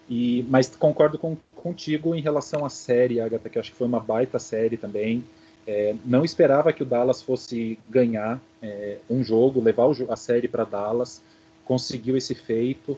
[0.09, 3.99] E, mas concordo com, contigo em relação à série, Agatha, que acho que foi uma
[3.99, 5.23] baita série também.
[5.67, 10.47] É, não esperava que o Dallas fosse ganhar é, um jogo, levar o, a série
[10.47, 11.21] para Dallas,
[11.63, 12.97] conseguiu esse feito,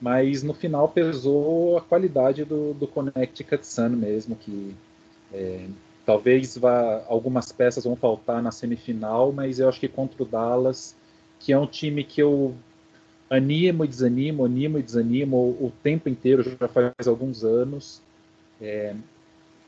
[0.00, 4.72] mas no final pesou a qualidade do, do Connecticut Sun mesmo, que
[5.32, 5.66] é,
[6.04, 10.94] talvez vá, algumas peças vão faltar na semifinal, mas eu acho que contra o Dallas
[11.38, 12.54] que é um time que eu
[13.28, 18.00] animo e desanimo, animo e desanimo o, tempo inteiro, já faz alguns anos.
[18.60, 18.94] É,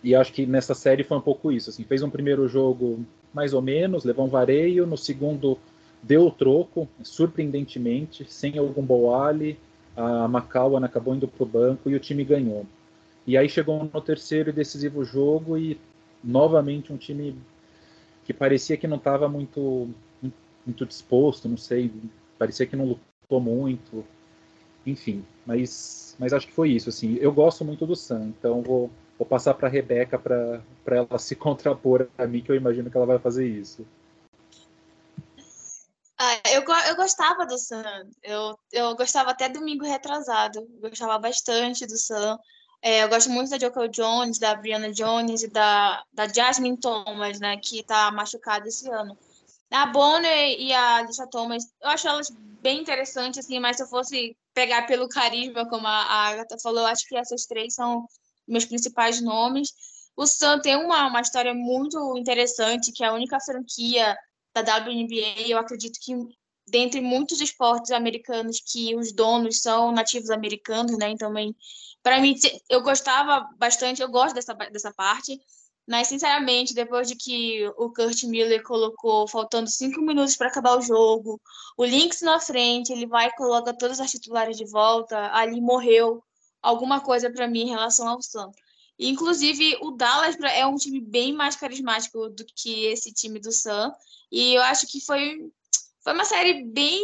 [0.02, 1.70] e acho que nessa série foi um pouco isso.
[1.70, 5.58] Assim, fez um primeiro jogo mais ou menos, levou um vareio, no segundo
[6.02, 9.58] deu o troco, surpreendentemente, sem algum Boali,
[9.96, 12.64] a McCowan acabou indo para o banco e o time ganhou.
[13.26, 15.78] E aí chegou no terceiro e decisivo jogo e
[16.22, 17.36] novamente um time
[18.24, 19.88] que parecia que não estava muito
[20.68, 21.90] muito disposto, não sei,
[22.38, 24.04] parecia que não lutou muito,
[24.86, 28.90] enfim, mas, mas acho que foi isso, assim, eu gosto muito do Sam, então vou,
[29.18, 32.96] vou passar para a Rebeca para ela se contrapor a mim, que eu imagino que
[32.96, 33.86] ela vai fazer isso.
[36.20, 41.86] Ah, eu, eu gostava do Sam, eu, eu gostava até domingo retrasado, eu gostava bastante
[41.86, 42.38] do Sam,
[42.82, 47.40] é, eu gosto muito da Joko Jones, da Brianna Jones e da, da Jasmine Thomas,
[47.40, 49.16] né, que está machucada esse ano.
[49.70, 52.30] A Bonner e a Alicia Thomas, eu acho elas
[52.62, 56.86] bem interessantes, assim, mas se eu fosse pegar pelo carisma, como a Agatha falou, eu
[56.86, 58.06] acho que essas três são
[58.46, 59.72] meus principais nomes.
[60.16, 64.16] O Sun tem uma, uma história muito interessante, que é a única franquia
[64.54, 66.14] da WNBA, eu acredito que
[66.66, 71.10] dentre muitos esportes americanos que os donos são nativos americanos, né?
[71.10, 71.32] Então,
[72.02, 72.34] para mim,
[72.68, 75.40] eu gostava bastante, eu gosto dessa, dessa parte.
[75.88, 80.82] Mas, sinceramente, depois de que o Kurt Miller colocou faltando cinco minutos para acabar o
[80.82, 81.40] jogo,
[81.78, 86.22] o Lynx na frente, ele vai e coloca todas as titulares de volta, ali morreu
[86.60, 88.50] alguma coisa para mim em relação ao Sam.
[88.98, 93.90] Inclusive, o Dallas é um time bem mais carismático do que esse time do Sam.
[94.30, 95.38] E eu acho que foi,
[96.04, 97.00] foi uma série bem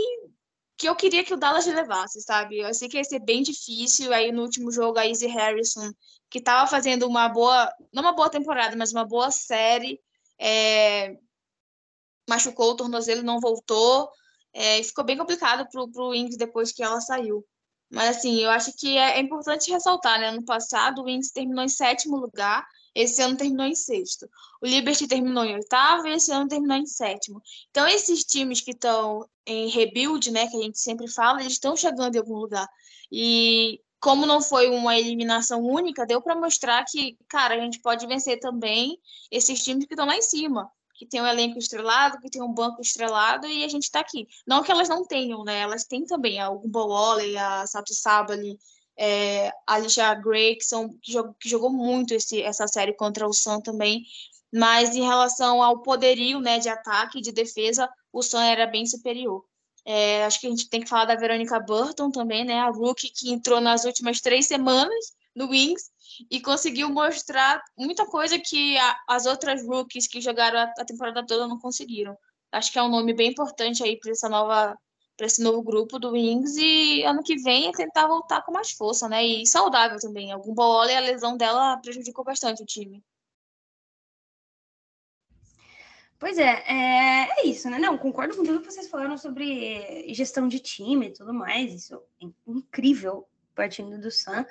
[0.77, 2.59] que eu queria que o Dallas levasse, sabe?
[2.59, 4.13] Eu sei que ia ser bem difícil.
[4.13, 5.91] Aí no último jogo, a Izzy Harrison
[6.35, 10.01] que estava fazendo uma boa, não uma boa temporada, mas uma boa série,
[10.37, 11.17] é,
[12.29, 14.11] machucou o tornozelo, não voltou,
[14.53, 17.47] é, e ficou bem complicado para o Wings depois que ela saiu.
[17.89, 20.31] Mas assim, eu acho que é, é importante ressaltar, né?
[20.31, 22.67] Ano passado o Wings terminou em sétimo lugar,
[22.97, 24.29] esse ano terminou em sexto.
[24.61, 27.41] O Liberty terminou em oitavo e esse ano terminou em sétimo.
[27.71, 31.77] Então, esses times que estão em rebuild, né, que a gente sempre fala, eles estão
[31.77, 32.69] chegando em algum lugar.
[33.13, 38.07] E como não foi uma eliminação única, deu para mostrar que, cara, a gente pode
[38.07, 38.99] vencer também
[39.31, 42.53] esses times que estão lá em cima, que tem um elenco estrelado, que tem um
[42.53, 44.29] banco estrelado e a gente está aqui.
[44.47, 45.61] Não que elas não tenham, né?
[45.61, 48.59] Elas têm também a Gumbo Waller, a Sato Sabali,
[48.95, 53.27] é, a Alicia Gray, que, são, que, jogou, que jogou muito esse, essa série contra
[53.27, 54.03] o Sun também.
[54.53, 58.85] Mas em relação ao poderio né, de ataque e de defesa, o Sun era bem
[58.85, 59.43] superior.
[59.85, 62.61] É, acho que a gente tem que falar da Verônica Burton também, né?
[62.61, 65.91] A rookie que entrou nas últimas três semanas no Wings
[66.31, 71.27] e conseguiu mostrar muita coisa que a, as outras rookies que jogaram a, a, temporada
[71.27, 72.17] toda não conseguiram.
[72.53, 74.77] Acho que é um nome bem importante aí para essa nova
[75.17, 78.73] para esse novo grupo do Wings e ano que vem é tentar voltar com mais
[78.73, 79.25] força, né?
[79.25, 80.33] E saudável também.
[80.33, 83.01] Algum bola e a lesão dela prejudicou bastante o time.
[86.25, 87.79] Pois é, é, é, isso, né?
[87.79, 91.71] Não, concordo com tudo que vocês falaram sobre gestão de time e tudo mais.
[91.71, 94.47] Isso é incrível partindo do Sam.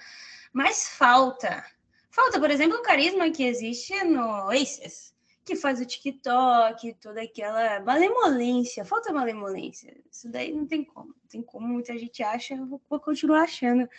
[0.53, 1.65] Mas falta.
[2.11, 7.79] Falta, por exemplo, o carisma que existe no Aces, que faz o TikTok, toda aquela
[7.79, 8.85] malemolência.
[8.85, 9.97] Falta malemolência.
[10.11, 11.07] Isso daí não tem como.
[11.07, 11.67] Não tem como.
[11.67, 13.89] Muita gente acha, eu vou, vou continuar achando.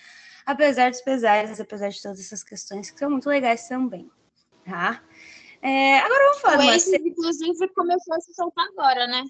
[0.46, 4.08] Apesar dos pesares, apesar de todas essas questões que são muito legais também.
[4.64, 5.02] Tá?
[5.64, 6.66] É, agora vamos falar.
[6.66, 9.24] O Ace, inclusive, começou a se soltar agora, né?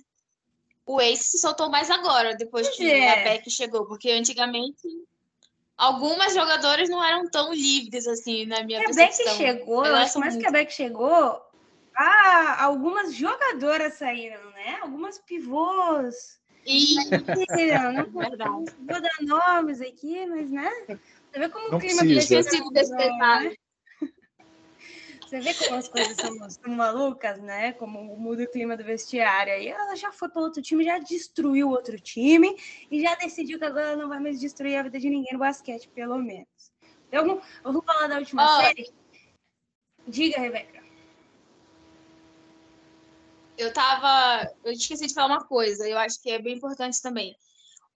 [0.87, 3.21] O Ace se soltou mais agora, depois que é.
[3.21, 4.87] a Beck chegou, porque antigamente
[5.77, 10.35] algumas jogadoras não eram tão livres assim na minha a Beck chegou, eu acho mais
[10.35, 10.43] muito.
[10.43, 11.41] que a Beck chegou,
[11.97, 14.79] ah, algumas jogadoras saíram, né?
[14.83, 16.39] Algumas pivôs.
[16.67, 16.97] E...
[16.97, 20.71] Não vou dar nomes aqui, mas né?
[20.87, 22.51] Você vê como não o clima precisa.
[23.41, 23.55] né?
[25.35, 27.73] Você vê como as coisas são, são, malucas, né?
[27.73, 29.53] Como muda o clima do vestiário.
[29.53, 32.57] Aí ela já foi para outro time, já destruiu outro time
[32.89, 35.89] e já decidiu que agora não vai mais destruir a vida de ninguém no basquete,
[35.89, 36.47] pelo menos.
[37.09, 38.63] Então, eu vou falar da última oh.
[38.63, 38.93] série.
[40.07, 40.85] Diga, Rebeca.
[43.59, 44.49] Eu tava.
[44.63, 47.37] Eu esqueci de falar uma coisa, eu acho que é bem importante também.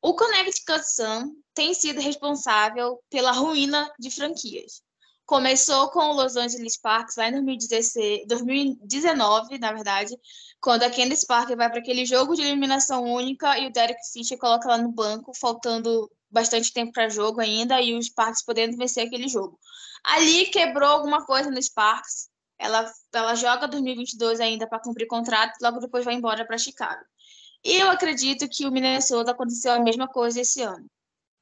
[0.02, 4.82] O Connecticut Sun tem sido responsável pela ruína de franquias.
[5.28, 10.18] Começou com o Los Angeles Sparks lá em 2016, 2019, na verdade,
[10.58, 14.38] quando a Candice Parker vai para aquele jogo de eliminação única e o Derek Fisher
[14.38, 19.06] coloca ela no banco, faltando bastante tempo para jogo ainda, e os Sparks podendo vencer
[19.06, 19.60] aquele jogo.
[20.02, 25.78] Ali quebrou alguma coisa no Sparks, ela, ela joga 2022 ainda para cumprir contrato, logo
[25.78, 27.04] depois vai embora para Chicago.
[27.62, 30.88] E eu acredito que o Minnesota aconteceu a mesma coisa esse ano.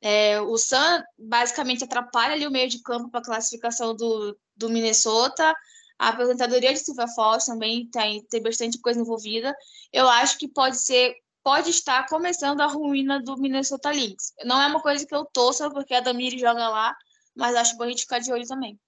[0.00, 4.68] É, o Sun basicamente atrapalha ali o meio de campo para a classificação do, do
[4.68, 5.54] Minnesota.
[5.98, 9.54] A aposentadoria de Silva Falls também tem, tem bastante coisa envolvida.
[9.92, 14.34] Eu acho que pode ser, pode estar começando a ruína do Minnesota Lynx.
[14.44, 16.94] Não é uma coisa que eu torço, porque a Damiri joga lá,
[17.34, 18.78] mas acho bom a gente ficar de olho também.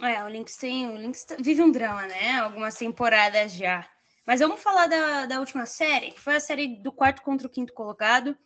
[0.00, 0.88] É, o Lynx tem.
[0.88, 2.38] O Lynx vive um drama, né?
[2.38, 3.86] Algumas temporadas já.
[4.26, 7.50] Mas vamos falar da, da última série, que foi a série do quarto contra o
[7.50, 8.36] quinto colocado.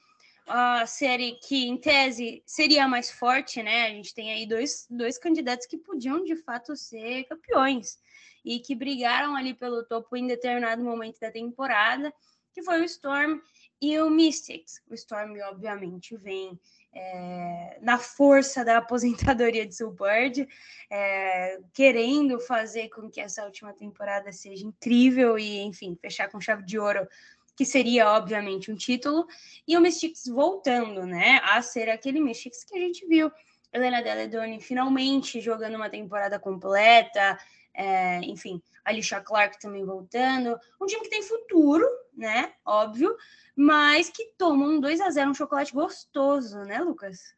[0.47, 3.87] A série que, em tese, seria a mais forte, né?
[3.87, 7.99] A gente tem aí dois, dois candidatos que podiam, de fato, ser campeões
[8.45, 12.13] e que brigaram ali pelo topo em determinado momento da temporada,
[12.53, 13.41] que foi o Storm
[13.81, 14.83] e o Mystics.
[14.89, 16.59] O Storm, obviamente, vem
[16.93, 20.47] é, na força da aposentadoria de Bird,
[20.91, 26.65] é, querendo fazer com que essa última temporada seja incrível e, enfim, fechar com chave
[26.65, 27.09] de ouro,
[27.57, 29.27] que seria, obviamente, um título,
[29.67, 33.31] e o Mystics voltando, né, a ser aquele Mystics que a gente viu.
[33.73, 37.37] Helena Deledoni finalmente jogando uma temporada completa,
[37.75, 40.57] é, enfim, Alicia Clark também voltando.
[40.81, 41.85] Um time que tem futuro,
[42.17, 42.53] né?
[42.65, 43.17] Óbvio,
[43.57, 47.35] mas que toma um 2 a 0 um chocolate gostoso, né, Lucas?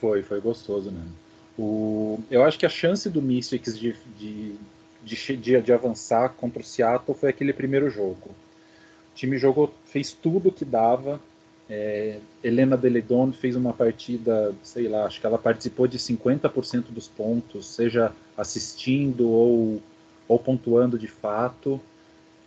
[0.00, 1.16] Foi, foi gostoso mesmo.
[1.58, 4.56] O, eu acho que a chance do Mystics de, de,
[5.04, 8.30] de, de, de avançar contra o Seattle foi aquele primeiro jogo.
[8.30, 11.20] O time jogou, fez tudo o que dava,
[11.68, 17.08] é, Helena Deledon fez uma partida, sei lá, acho que ela participou de 50% dos
[17.08, 19.80] pontos, seja assistindo ou,
[20.28, 21.80] ou pontuando de fato.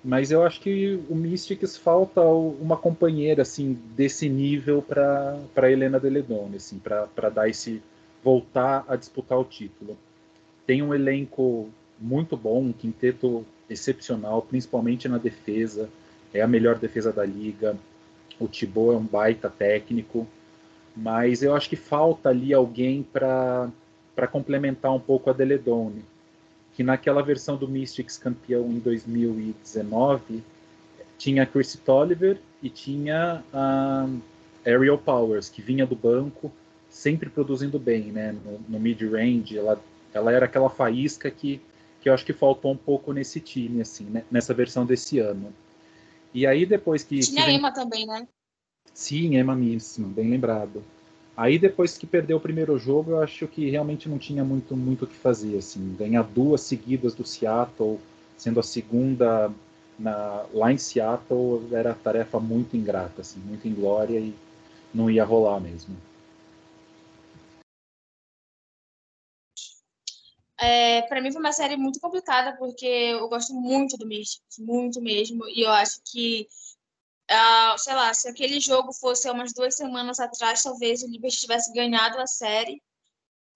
[0.04, 6.52] Mas eu acho que o Mystics falta uma companheira assim desse nível para Helena Deledon,
[6.56, 7.82] assim, para dar esse
[8.24, 9.98] voltar a disputar o título.
[10.68, 15.90] Tem um elenco muito bom, um quinteto excepcional, principalmente na defesa.
[16.34, 17.78] É a melhor defesa da liga
[18.40, 20.28] o Thibaut é um baita técnico,
[20.96, 23.72] mas eu acho que falta ali alguém para
[24.32, 26.04] complementar um pouco a Deledone,
[26.74, 30.44] que naquela versão do Mystics campeão em 2019
[31.18, 34.08] tinha a Chris Tolliver e tinha a
[34.66, 36.52] Ariel Powers, que vinha do banco,
[36.90, 38.36] sempre produzindo bem, né?
[38.44, 39.80] No, no mid-range, ela,
[40.14, 41.62] ela era aquela faísca que,
[42.06, 44.24] que eu acho que faltou um pouco nesse time, assim, né?
[44.30, 45.52] nessa versão desse ano.
[46.32, 47.20] E aí depois que.
[47.20, 47.58] Tinha que vem...
[47.58, 48.28] Emma também, né?
[48.94, 50.84] Sim, Emma Missima, bem lembrado.
[51.36, 55.06] Aí depois que perdeu o primeiro jogo, eu acho que realmente não tinha muito muito
[55.06, 58.00] o que fazer, assim, ganhar duas seguidas do Seattle,
[58.38, 59.52] sendo a segunda
[59.98, 64.32] na, lá em Seattle, era tarefa muito ingrata, assim, muito inglória e
[64.94, 65.96] não ia rolar mesmo.
[70.66, 75.00] É, para mim foi uma série muito complicada, porque eu gosto muito do Mystics, muito
[75.00, 76.48] mesmo, e eu acho que,
[77.30, 81.72] uh, sei lá, se aquele jogo fosse umas duas semanas atrás, talvez o Liberty tivesse
[81.72, 82.82] ganhado a série,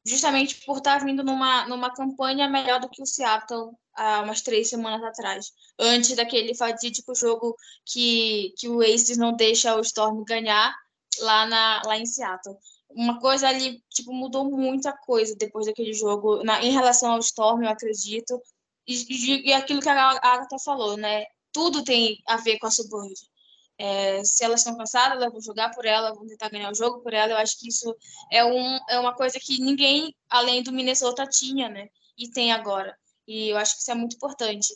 [0.05, 4.69] justamente por estar vindo numa, numa campanha melhor do que o Seattle há umas três
[4.69, 7.55] semanas atrás, antes daquele fatídico jogo
[7.87, 10.75] que, que o Aces não deixa o Storm ganhar
[11.21, 12.55] lá, na, lá em Seattle
[12.89, 17.63] uma coisa ali, tipo, mudou muita coisa depois daquele jogo, na, em relação ao Storm,
[17.63, 18.41] eu acredito.
[18.87, 21.25] E, e, aquilo que a Agatha falou, né?
[21.51, 23.13] Tudo tem a ver com a Suburb.
[23.77, 27.01] É, se elas estão cansadas, elas vão jogar por ela, vão tentar ganhar o jogo
[27.01, 27.33] por ela.
[27.33, 27.95] Eu acho que isso
[28.31, 31.87] é, um, é uma coisa que ninguém, além do Minnesota, tinha, né?
[32.17, 32.97] E tem agora.
[33.27, 34.67] E eu acho que isso é muito importante.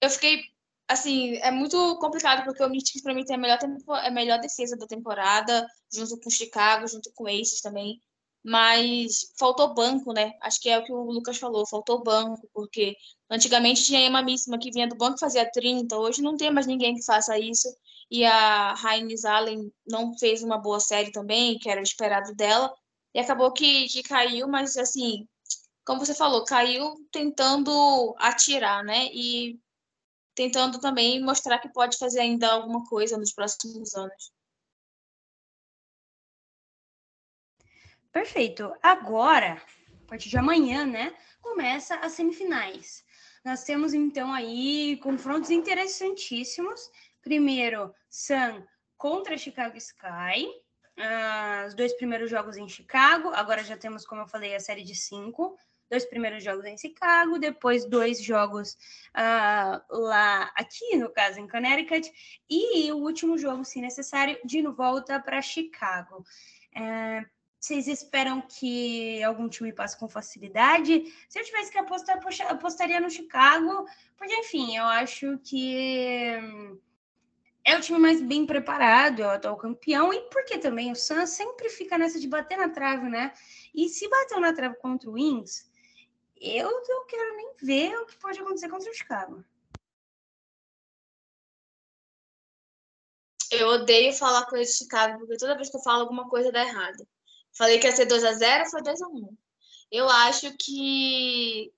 [0.00, 0.42] Eu fiquei,
[0.88, 4.40] assim, é muito complicado, porque o Mystics, para mim, tem a melhor, tempo, a melhor
[4.40, 8.00] defesa da temporada, junto com o Chicago, junto com Aces também
[8.46, 10.32] mas faltou banco, né?
[10.40, 12.94] Acho que é o que o Lucas falou, faltou banco, porque
[13.28, 16.52] antigamente tinha a Emma Missima que vinha do banco e fazia 30, hoje não tem
[16.52, 17.68] mais ninguém que faça isso,
[18.08, 22.72] e a Heinz Allen não fez uma boa série também, que era esperado dela,
[23.12, 25.26] e acabou que, que caiu, mas assim,
[25.84, 29.08] como você falou, caiu tentando atirar, né?
[29.12, 29.58] E
[30.36, 34.30] tentando também mostrar que pode fazer ainda alguma coisa nos próximos anos.
[38.12, 38.72] Perfeito.
[38.82, 39.60] Agora,
[40.04, 43.04] a partir de amanhã, né, começa as semifinais.
[43.44, 46.80] Nós temos então aí confrontos interessantíssimos.
[47.22, 48.62] Primeiro, Sun
[48.96, 50.46] contra Chicago Sky.
[50.98, 53.30] Uh, os dois primeiros jogos em Chicago.
[53.30, 55.56] Agora já temos, como eu falei, a série de cinco.
[55.88, 58.76] Dois primeiros jogos em Chicago, depois dois jogos
[59.14, 62.10] uh, lá, aqui no caso, em Connecticut,
[62.50, 66.24] e o último jogo, se necessário, de volta para Chicago.
[66.74, 71.04] Uh, vocês esperam que algum time passe com facilidade?
[71.28, 76.38] Se eu tivesse que apostar, eu apostaria no Chicago, porque, enfim, eu acho que
[77.64, 81.30] é o time mais bem preparado, é o atual campeão, e porque também o Suns
[81.30, 83.32] sempre fica nessa de bater na trave, né?
[83.74, 85.68] E se bateu na trave contra o Wings,
[86.40, 89.44] eu não quero nem ver o que pode acontecer contra o Chicago.
[93.50, 96.62] Eu odeio falar coisa de Chicago, porque toda vez que eu falo alguma coisa dá
[96.62, 97.06] errado.
[97.56, 99.36] Falei que ia ser 2 a 0 foi 2 a 1
[99.90, 101.72] Eu acho que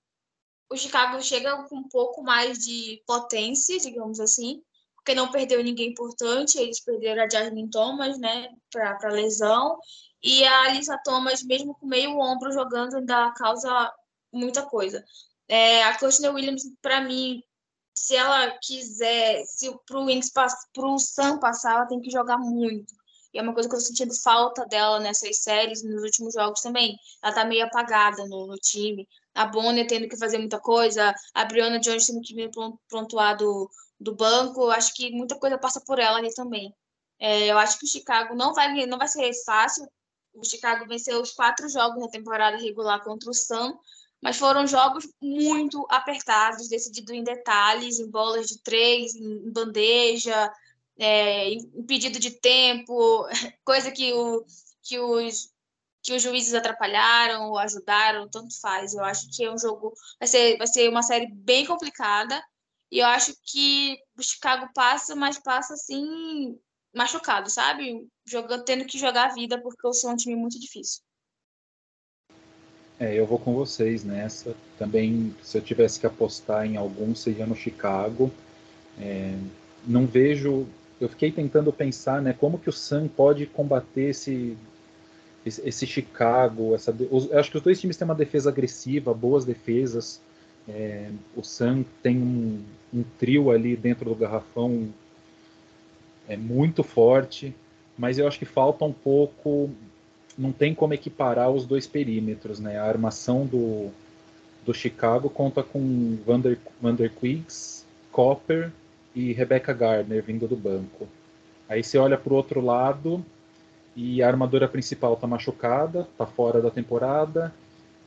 [0.69, 4.63] o Chicago chega com um pouco mais de potência, digamos assim,
[4.95, 9.79] porque não perdeu ninguém importante, eles perderam a Jasmine Thomas, né, para lesão,
[10.21, 13.91] e a Alissa Thomas, mesmo com meio ombro jogando, ainda causa
[14.31, 15.03] muita coisa.
[15.47, 17.41] É, a Courtney Williams, para mim,
[17.93, 20.31] se ela quiser, se pro Wings,
[20.73, 22.93] pro Sam passar, ela tem que jogar muito.
[23.33, 26.61] E é uma coisa que eu tô sentindo falta dela nessas séries, nos últimos jogos
[26.61, 26.97] também.
[27.21, 29.07] Ela tá meio apagada no, no time.
[29.35, 32.49] A Bonner tendo que fazer muita coisa, a Brianna Jones tendo que vir
[32.89, 33.69] pontuar do,
[33.99, 34.69] do banco.
[34.69, 36.73] Acho que muita coisa passa por ela ali também.
[37.19, 39.87] É, eu acho que o Chicago não vai, não vai ser fácil.
[40.33, 43.77] O Chicago venceu os quatro jogos na temporada regular contra o Sam,
[44.21, 50.51] mas foram jogos muito apertados, decididos em detalhes, em bolas de três, em bandeja,
[50.97, 53.25] é, impedido de tempo,
[53.63, 54.45] coisa que, o,
[54.83, 55.49] que, os,
[56.03, 58.93] que os juízes atrapalharam ou ajudaram, tanto faz.
[58.93, 62.41] Eu acho que é um jogo, vai ser, vai ser uma série bem complicada,
[62.91, 66.59] e eu acho que o Chicago passa, mas passa assim,
[66.93, 68.07] machucado, sabe?
[68.25, 71.01] Jogando, tendo que jogar a vida, porque eu sou um time muito difícil.
[72.99, 74.55] É, eu vou com vocês nessa.
[74.77, 78.31] Também, se eu tivesse que apostar em algum, seria no Chicago.
[78.99, 79.33] É,
[79.87, 80.67] não vejo
[80.99, 84.57] eu fiquei tentando pensar, né, como que o Sun pode combater esse
[85.45, 90.21] esse, Chicago, essa, os, acho que os dois times têm uma defesa agressiva, boas defesas.
[90.67, 92.61] É, o Sun tem um,
[92.93, 94.89] um, trio ali dentro do garrafão
[96.27, 97.55] é muito forte,
[97.97, 99.71] mas eu acho que falta um pouco,
[100.39, 102.79] não tem como equiparar os dois perímetros, né?
[102.79, 103.89] A armação do,
[104.65, 108.71] do Chicago conta com Vander, Vander Quiggs, Copper
[109.13, 111.09] e Rebecca Gardner vindo do banco.
[111.67, 113.23] Aí você olha para o outro lado
[113.95, 117.53] e a armadora principal está machucada, está fora da temporada,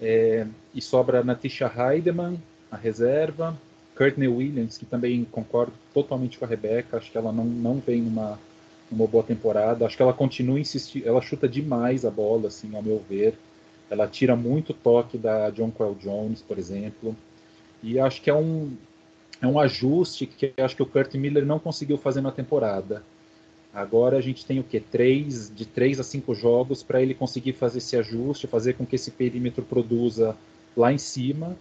[0.01, 3.55] é, e sobra Natisha Heidemann, a reserva,
[3.95, 8.01] Courtney Williams, que também concordo totalmente com a Rebecca, acho que ela não, não vem
[8.01, 8.39] numa,
[8.93, 12.83] numa boa temporada, acho que ela continua insistindo, ela chuta demais a bola, assim, ao
[12.83, 13.39] meu ver,
[13.91, 17.17] ela tira muito toque da John Quell Jones, por exemplo,
[17.83, 18.73] e acho que é um,
[19.41, 23.03] é um ajuste que acho que o Kurt Miller não conseguiu fazer na temporada.
[23.75, 24.79] Agora a gente tem o que?
[24.79, 28.97] Três, de três a cinco jogos para ele conseguir fazer esse ajuste, fazer com que
[28.97, 30.37] esse perímetro produza
[30.77, 31.57] lá em cima,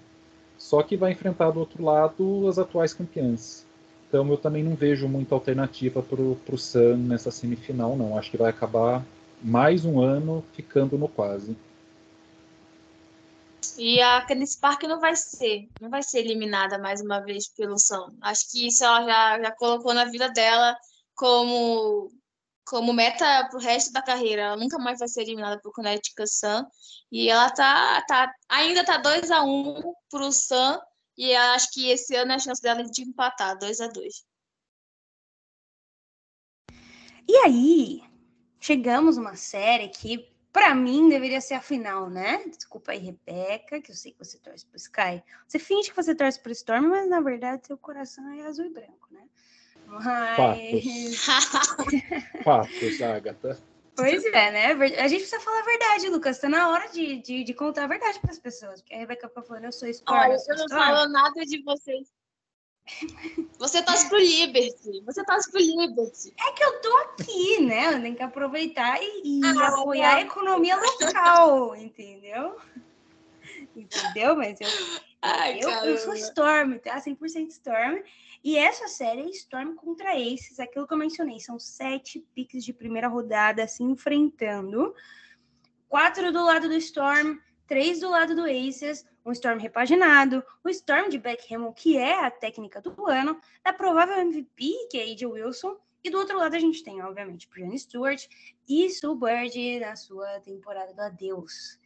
[0.58, 3.66] só que vai enfrentar do outro lado as atuais campeãs.
[4.12, 8.18] Então eu também não vejo muita alternativa para o Sun nessa semifinal, não.
[8.18, 9.05] Acho que vai acabar
[9.41, 11.55] mais um ano ficando no quase.
[13.78, 17.80] E a Candice Park não vai ser, não vai ser eliminada mais uma vez pelo
[17.80, 18.14] Sam.
[18.20, 20.76] Acho que isso ela já, já colocou na vida dela
[21.16, 22.12] como
[22.66, 24.41] como meta pro resto da carreira.
[24.41, 26.66] Ela nunca mais vai ser eliminada por Connecticut Sun.
[27.09, 30.78] E ela tá, tá ainda tá 2 a 1 um pro Sun
[31.22, 34.26] e acho que esse ano é a chance dela de empatar 2 a 2.
[37.28, 38.02] E aí,
[38.60, 42.44] chegamos numa série que, para mim, deveria ser a final, né?
[42.48, 45.24] Desculpa aí, Rebeca, que eu sei que você torce pro Sky.
[45.48, 48.74] Você finge que você torce pro Storm, mas na verdade seu coração é azul e
[48.74, 49.22] branco, né?
[49.86, 51.24] Mas...
[51.24, 51.94] Fatos.
[52.44, 53.71] Fatos, Agatha.
[53.96, 54.66] Pois é, né?
[55.00, 56.39] A gente precisa falar a verdade, Lucas.
[56.39, 58.82] Tá na hora de, de, de contar a verdade para as pessoas.
[58.82, 60.20] Porque a Rebeca fica falando, eu sou Storm.
[60.20, 62.08] Olha, eu, eu não falo nada de vocês.
[63.60, 65.02] Você torce pro Liberty.
[65.06, 66.34] Você torce pro Liberty.
[66.39, 67.94] É que eu tô aqui, né?
[67.94, 72.60] Eu tenho que aproveitar e, e ah, apoiar a economia local, entendeu?
[73.76, 74.36] Entendeu?
[74.36, 74.68] Mas eu,
[75.22, 77.00] Ai, eu, eu, sou Storm, tá?
[77.00, 78.02] 100% Storm.
[78.44, 81.39] E essa série é Storm contra Aces, aquilo que eu mencionei.
[81.39, 84.96] São sete piques de primeira rodada se enfrentando.
[85.88, 87.38] Quatro do lado do Storm,
[87.68, 92.32] três do lado do Aces, um Storm repaginado, o Storm de Beckham, que é a
[92.32, 96.60] técnica do ano, da provável MVP, que é AJ Wilson, e do outro lado a
[96.60, 98.26] gente tem, obviamente, Brianna Stewart
[98.68, 101.80] e Sue Bird na sua temporada do Adeus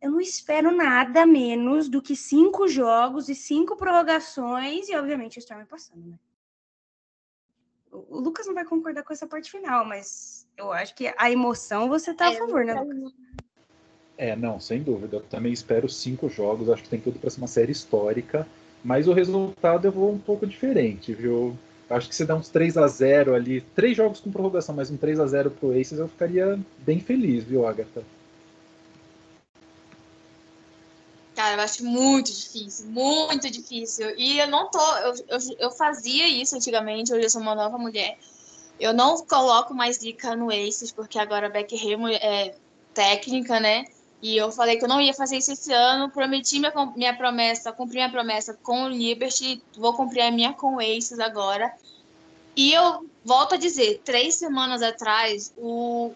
[0.00, 5.40] eu não espero nada menos do que cinco jogos e cinco prorrogações e, obviamente, o
[5.40, 6.18] Storm passando, né?
[7.92, 11.88] O Lucas não vai concordar com essa parte final, mas eu acho que a emoção
[11.88, 13.12] você tá a é, favor, né, Lucas?
[14.16, 15.16] É, não, sem dúvida.
[15.16, 16.70] Eu também espero cinco jogos.
[16.70, 18.46] Acho que tem tudo para ser uma série histórica.
[18.84, 21.58] Mas o resultado eu vou um pouco diferente, viu?
[21.88, 24.96] Acho que se dá uns 3 a 0 ali, três jogos com prorrogação, mas um
[24.96, 28.04] 3 a 0 pro Aces, eu ficaria bem feliz, viu, Agatha?
[31.40, 34.14] Cara, eu acho muito difícil, muito difícil.
[34.18, 34.78] E eu não tô.
[34.98, 38.18] Eu, eu, eu fazia isso antigamente, hoje eu sou uma nova mulher.
[38.78, 42.54] Eu não coloco mais dica no Aces, porque agora a Beck Remo é
[42.92, 43.86] técnica, né?
[44.20, 46.10] E eu falei que eu não ia fazer isso esse ano.
[46.10, 49.62] Prometi minha, minha promessa, cumpri minha promessa com o Liberty.
[49.78, 51.72] Vou cumprir a minha com o Aces agora.
[52.54, 56.12] E eu volto a dizer, três semanas atrás, o.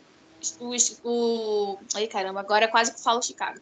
[0.61, 0.75] O.
[1.03, 3.59] o ai, caramba, agora quase que falo Chicago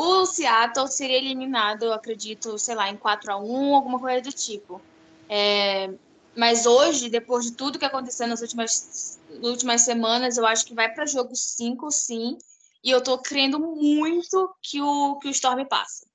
[0.00, 4.32] o Seattle seria eliminado, eu acredito, sei lá, em 4 a 1 alguma coisa do
[4.32, 4.80] tipo.
[5.28, 5.92] É,
[6.36, 10.88] mas hoje, depois de tudo que aconteceu nas últimas, últimas semanas, eu acho que vai
[10.88, 12.38] para jogo 5, sim.
[12.84, 16.06] E eu tô crendo muito que o, que o Storm passa.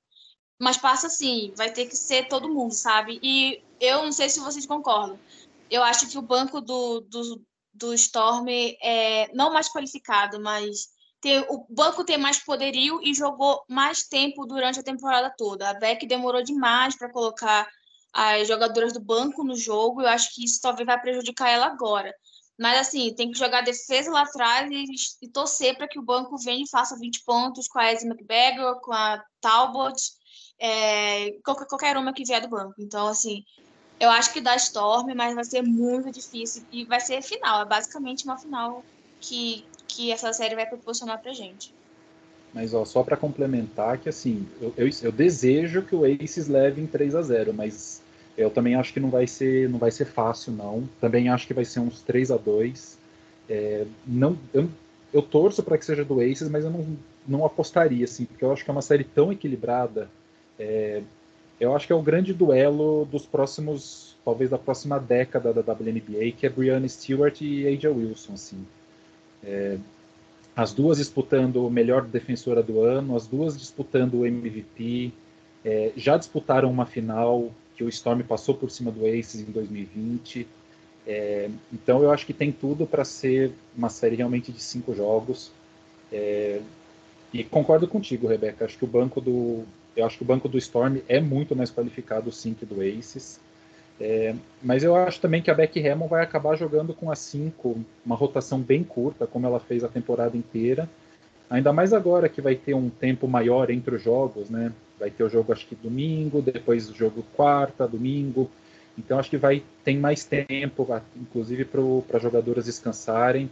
[0.58, 3.20] Mas passa sim, vai ter que ser todo mundo, sabe?
[3.22, 5.20] E eu não sei se vocês concordam.
[5.70, 7.42] Eu acho que o banco do, do,
[7.74, 8.48] do Storm
[8.82, 10.94] é não mais qualificado, mas
[11.24, 15.70] ter, o banco tem mais poderio e jogou mais tempo durante a temporada toda.
[15.70, 17.66] A Beck demorou demais para colocar
[18.12, 20.02] as jogadoras do banco no jogo.
[20.02, 22.14] Eu acho que isso talvez vai prejudicar ela agora.
[22.60, 24.86] Mas assim, tem que jogar defesa lá atrás e,
[25.26, 28.76] e torcer para que o banco venha e faça 20 pontos com a Esme McBagger,
[28.82, 30.00] com a Talbot,
[30.60, 32.76] é, qualquer, qualquer uma que vier do banco.
[32.78, 33.44] Então, assim,
[34.00, 36.66] eu acho que dá Storm, mas vai ser muito difícil.
[36.72, 38.84] E vai ser final, é basicamente uma final
[39.20, 39.66] que,
[39.96, 41.74] que essa série vai proporcionar pra gente.
[42.54, 46.82] Mas ó, só para complementar que assim, eu, eu, eu, desejo que o Aces leve
[46.82, 48.02] em 3 a 0 mas
[48.38, 50.88] eu também acho que não vai ser, não vai ser fácil, não.
[51.02, 52.98] Também acho que vai ser uns 3 a 2
[53.50, 54.70] é, não, eu,
[55.14, 58.52] eu torço para que seja do Aces, mas eu não, não apostaria, assim, porque eu
[58.52, 60.10] acho que é uma série tão equilibrada.
[60.58, 61.02] É,
[61.60, 66.32] eu acho que é o grande duelo dos próximos, talvez da próxima década da WNBA,
[66.38, 68.66] que é Brianna Stewart e AJ Wilson, assim.
[69.44, 69.78] É,
[70.56, 75.12] as duas disputando o melhor defensora do ano, as duas disputando o MVP,
[75.66, 80.48] é, já disputaram uma final que o Storm passou por cima do Aces em 2020.
[81.06, 85.52] É, então eu acho que tem tudo para ser uma série realmente de cinco jogos.
[86.12, 86.62] É,
[87.34, 88.66] e concordo contigo, Rebeca.
[88.66, 89.66] Acho que o banco do
[89.96, 93.40] eu acho que o banco do Storm é muito mais qualificado sim que do Aces.
[94.00, 97.78] É, mas eu acho também que a Becky Hammond vai acabar jogando com a 5,
[98.06, 100.90] uma rotação bem curta, como ela fez a temporada inteira.
[101.50, 104.72] Ainda mais agora que vai ter um tempo maior entre os jogos, né?
[105.00, 108.50] Vai ter o jogo acho que domingo, depois o jogo quarta, domingo.
[108.98, 113.50] Então acho que vai tem mais tempo, inclusive para jogadoras descansarem.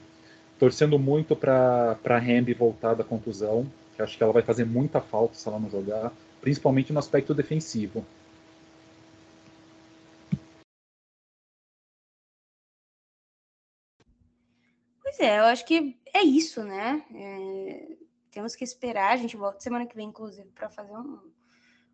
[0.58, 3.66] Torcendo muito para a Hamby voltar da contusão,
[3.96, 7.34] que acho que ela vai fazer muita falta se ela não jogar, principalmente no aspecto
[7.34, 8.06] defensivo.
[15.22, 17.04] É, eu acho que é isso, né?
[17.14, 17.98] É,
[18.32, 19.12] temos que esperar.
[19.12, 21.20] A gente volta semana que vem, inclusive, para fazer um,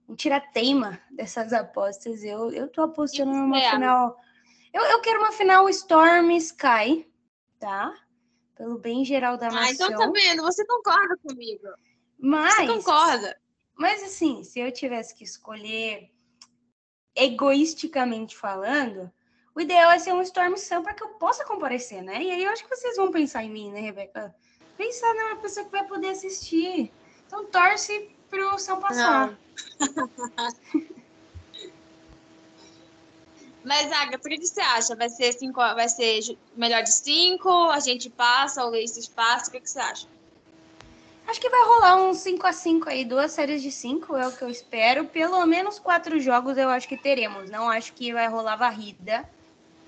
[0.07, 2.23] um tira-teima dessas apostas.
[2.23, 3.71] Eu, eu tô apostando isso numa é.
[3.71, 4.17] final.
[4.73, 7.07] Eu, eu quero uma final Storm Sky,
[7.59, 7.93] tá?
[8.55, 9.61] Pelo bem geral da nação.
[9.61, 10.43] Ah, então tá vendo?
[10.43, 11.67] Você concorda comigo.
[12.17, 12.55] Mas.
[12.55, 13.39] Você concorda.
[13.75, 16.09] Mas assim, se eu tivesse que escolher
[17.15, 19.11] egoisticamente falando,
[19.58, 22.22] o ideal é ser um Storm Sun para que eu possa comparecer, né?
[22.22, 24.36] E aí eu acho que vocês vão pensar em mim, né, Rebeca?
[24.78, 26.91] Pensar numa pessoa que vai poder assistir.
[27.26, 29.36] Então torce pro São passar.
[33.66, 34.95] Mas, Agatha, o que você acha?
[34.95, 37.49] Vai ser, cinco, vai ser melhor de cinco?
[37.72, 39.49] A gente passa, o Laces passa?
[39.49, 40.08] O que, que você acha?
[41.28, 44.32] Acho que vai rolar um 5 a 5 aí, duas séries de 5 é o
[44.32, 45.05] que eu espero.
[45.05, 47.49] Pelo menos quatro jogos eu acho que teremos.
[47.49, 49.28] Não acho que vai rolar varrida.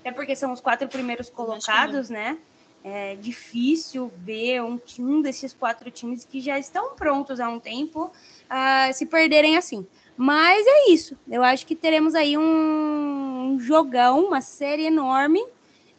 [0.00, 2.38] Até porque são os quatro primeiros colocados, né?
[2.82, 8.06] É difícil ver um, um desses quatro times que já estão prontos há um tempo
[8.06, 9.86] uh, se perderem assim.
[10.16, 11.18] Mas é isso.
[11.28, 15.40] Eu acho que teremos aí um, um jogão, uma série enorme.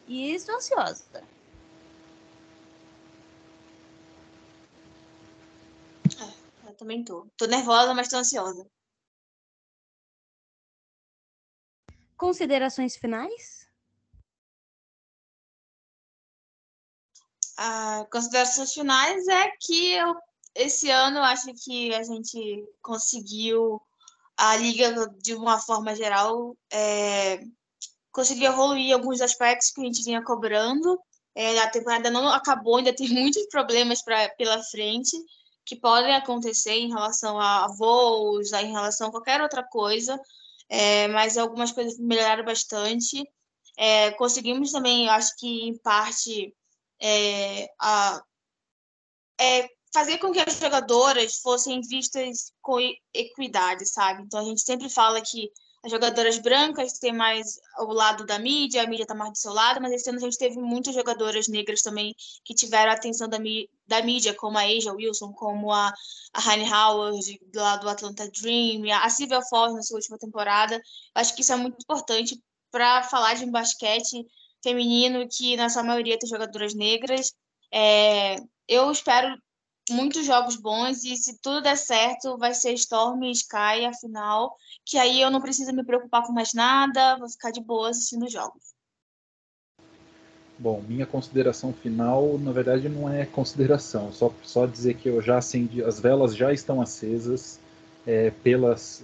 [0.08, 1.28] E estou ansiosa.
[6.66, 7.26] Eu também tô.
[7.36, 8.68] Tô nervosa, mas tô ansiosa.
[12.16, 13.61] Considerações finais?
[18.10, 20.16] Considerações finais é que eu,
[20.54, 23.80] esse ano eu acho que a gente conseguiu
[24.36, 27.40] a liga de uma forma geral é,
[28.12, 31.00] conseguiu evoluir alguns aspectos que a gente vinha cobrando.
[31.34, 35.16] É, a temporada não acabou, ainda tem muitos problemas pra, pela frente
[35.64, 40.20] que podem acontecer em relação a voos, em relação a qualquer outra coisa,
[40.68, 43.24] é, mas algumas coisas melhoraram bastante.
[43.76, 46.52] É, conseguimos também, acho que em parte,
[47.02, 48.22] é, a,
[49.40, 52.78] é, fazer com que as jogadoras fossem vistas com
[53.12, 54.22] equidade, sabe?
[54.22, 55.50] Então a gente sempre fala que
[55.84, 59.52] as jogadoras brancas têm mais o lado da mídia, a mídia está mais do seu
[59.52, 63.28] lado, mas esse ano a gente teve muitas jogadoras negras também que tiveram a atenção
[63.28, 63.38] da,
[63.88, 65.92] da mídia, como a Asia Wilson, como a,
[66.32, 70.80] a Honey Howard, lá do Atlanta Dream, a Silvia Ford na sua última temporada.
[71.16, 72.40] Acho que isso é muito importante
[72.70, 74.24] para falar de um basquete
[74.62, 77.32] feminino que, na sua maioria, tem jogadoras negras.
[77.72, 78.36] É,
[78.68, 79.36] eu espero
[79.90, 84.56] muitos jogos bons e se tudo der certo, vai ser Storm e Sky a final,
[84.84, 88.24] que aí eu não preciso me preocupar com mais nada, vou ficar de boa assistindo
[88.24, 88.72] os jogos.
[90.58, 95.38] Bom, minha consideração final, na verdade, não é consideração, só, só dizer que eu já
[95.38, 97.58] acendi, as velas já estão acesas
[98.06, 99.02] é, pelas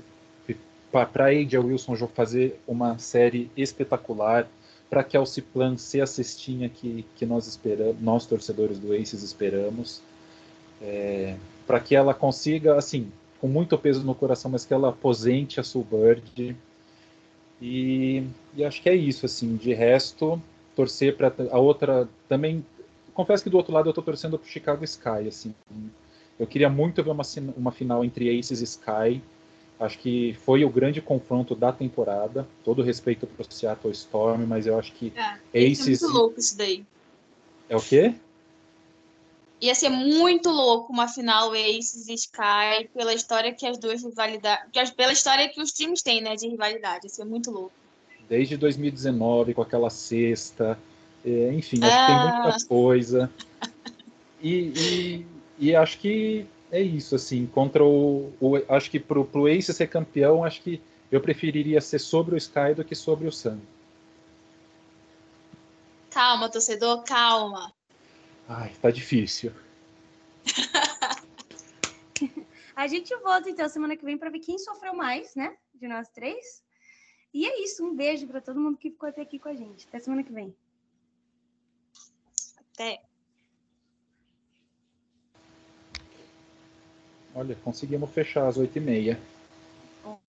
[0.90, 4.48] para a Adia Wilson fazer uma série espetacular,
[4.88, 9.22] para que a Alciplan ser a cestinha que, que nós esperamos, nós torcedores do Aces
[9.22, 10.02] esperamos
[10.80, 11.36] é,
[11.66, 13.10] para que ela consiga, assim,
[13.40, 16.56] com muito peso no coração, mas que ela aposente a Soulbird.
[17.60, 18.24] E,
[18.56, 19.56] e acho que é isso, assim.
[19.56, 20.40] De resto,
[20.74, 22.64] torcer para a outra também.
[23.12, 25.54] Confesso que do outro lado eu estou torcendo para o Chicago Sky, assim.
[26.38, 27.24] Eu queria muito ver uma,
[27.56, 29.22] uma final entre Aces e Sky.
[29.80, 32.46] Acho que foi o grande confronto da temporada.
[32.64, 35.12] Todo respeito para o Seattle Storm, mas eu acho que
[35.54, 36.02] é, Aces.
[36.02, 36.84] É muito louco isso daí.
[37.68, 38.14] É o quê?
[39.60, 44.90] Ia ser muito louco uma final Aces e Sky pela história que as duas rivalidades.
[44.90, 46.34] Pela história que os times têm, né?
[46.34, 47.06] De rivalidade.
[47.06, 47.72] Ia ser muito louco.
[48.28, 50.78] Desde 2019, com aquela sexta.
[51.24, 52.00] É, enfim, acho ah.
[52.00, 52.42] que tem ah.
[52.42, 53.30] muita coisa.
[54.40, 55.26] E, e,
[55.58, 57.46] e, acho que é isso, assim.
[57.46, 58.32] Contra o.
[58.40, 62.38] o acho que pro, pro Ace ser campeão, acho que eu preferiria ser sobre o
[62.38, 63.58] Sky do que sobre o Sun.
[66.10, 67.72] Calma, torcedor, calma.
[68.48, 69.52] Ai, tá difícil.
[72.74, 75.56] a gente volta então semana que vem para ver quem sofreu mais, né?
[75.74, 76.62] De nós três.
[77.32, 77.84] E é isso.
[77.84, 79.86] Um beijo para todo mundo que ficou até aqui com a gente.
[79.86, 80.54] Até semana que vem.
[82.56, 83.02] Até.
[87.38, 89.16] Olha, conseguimos fechar às oito e meia.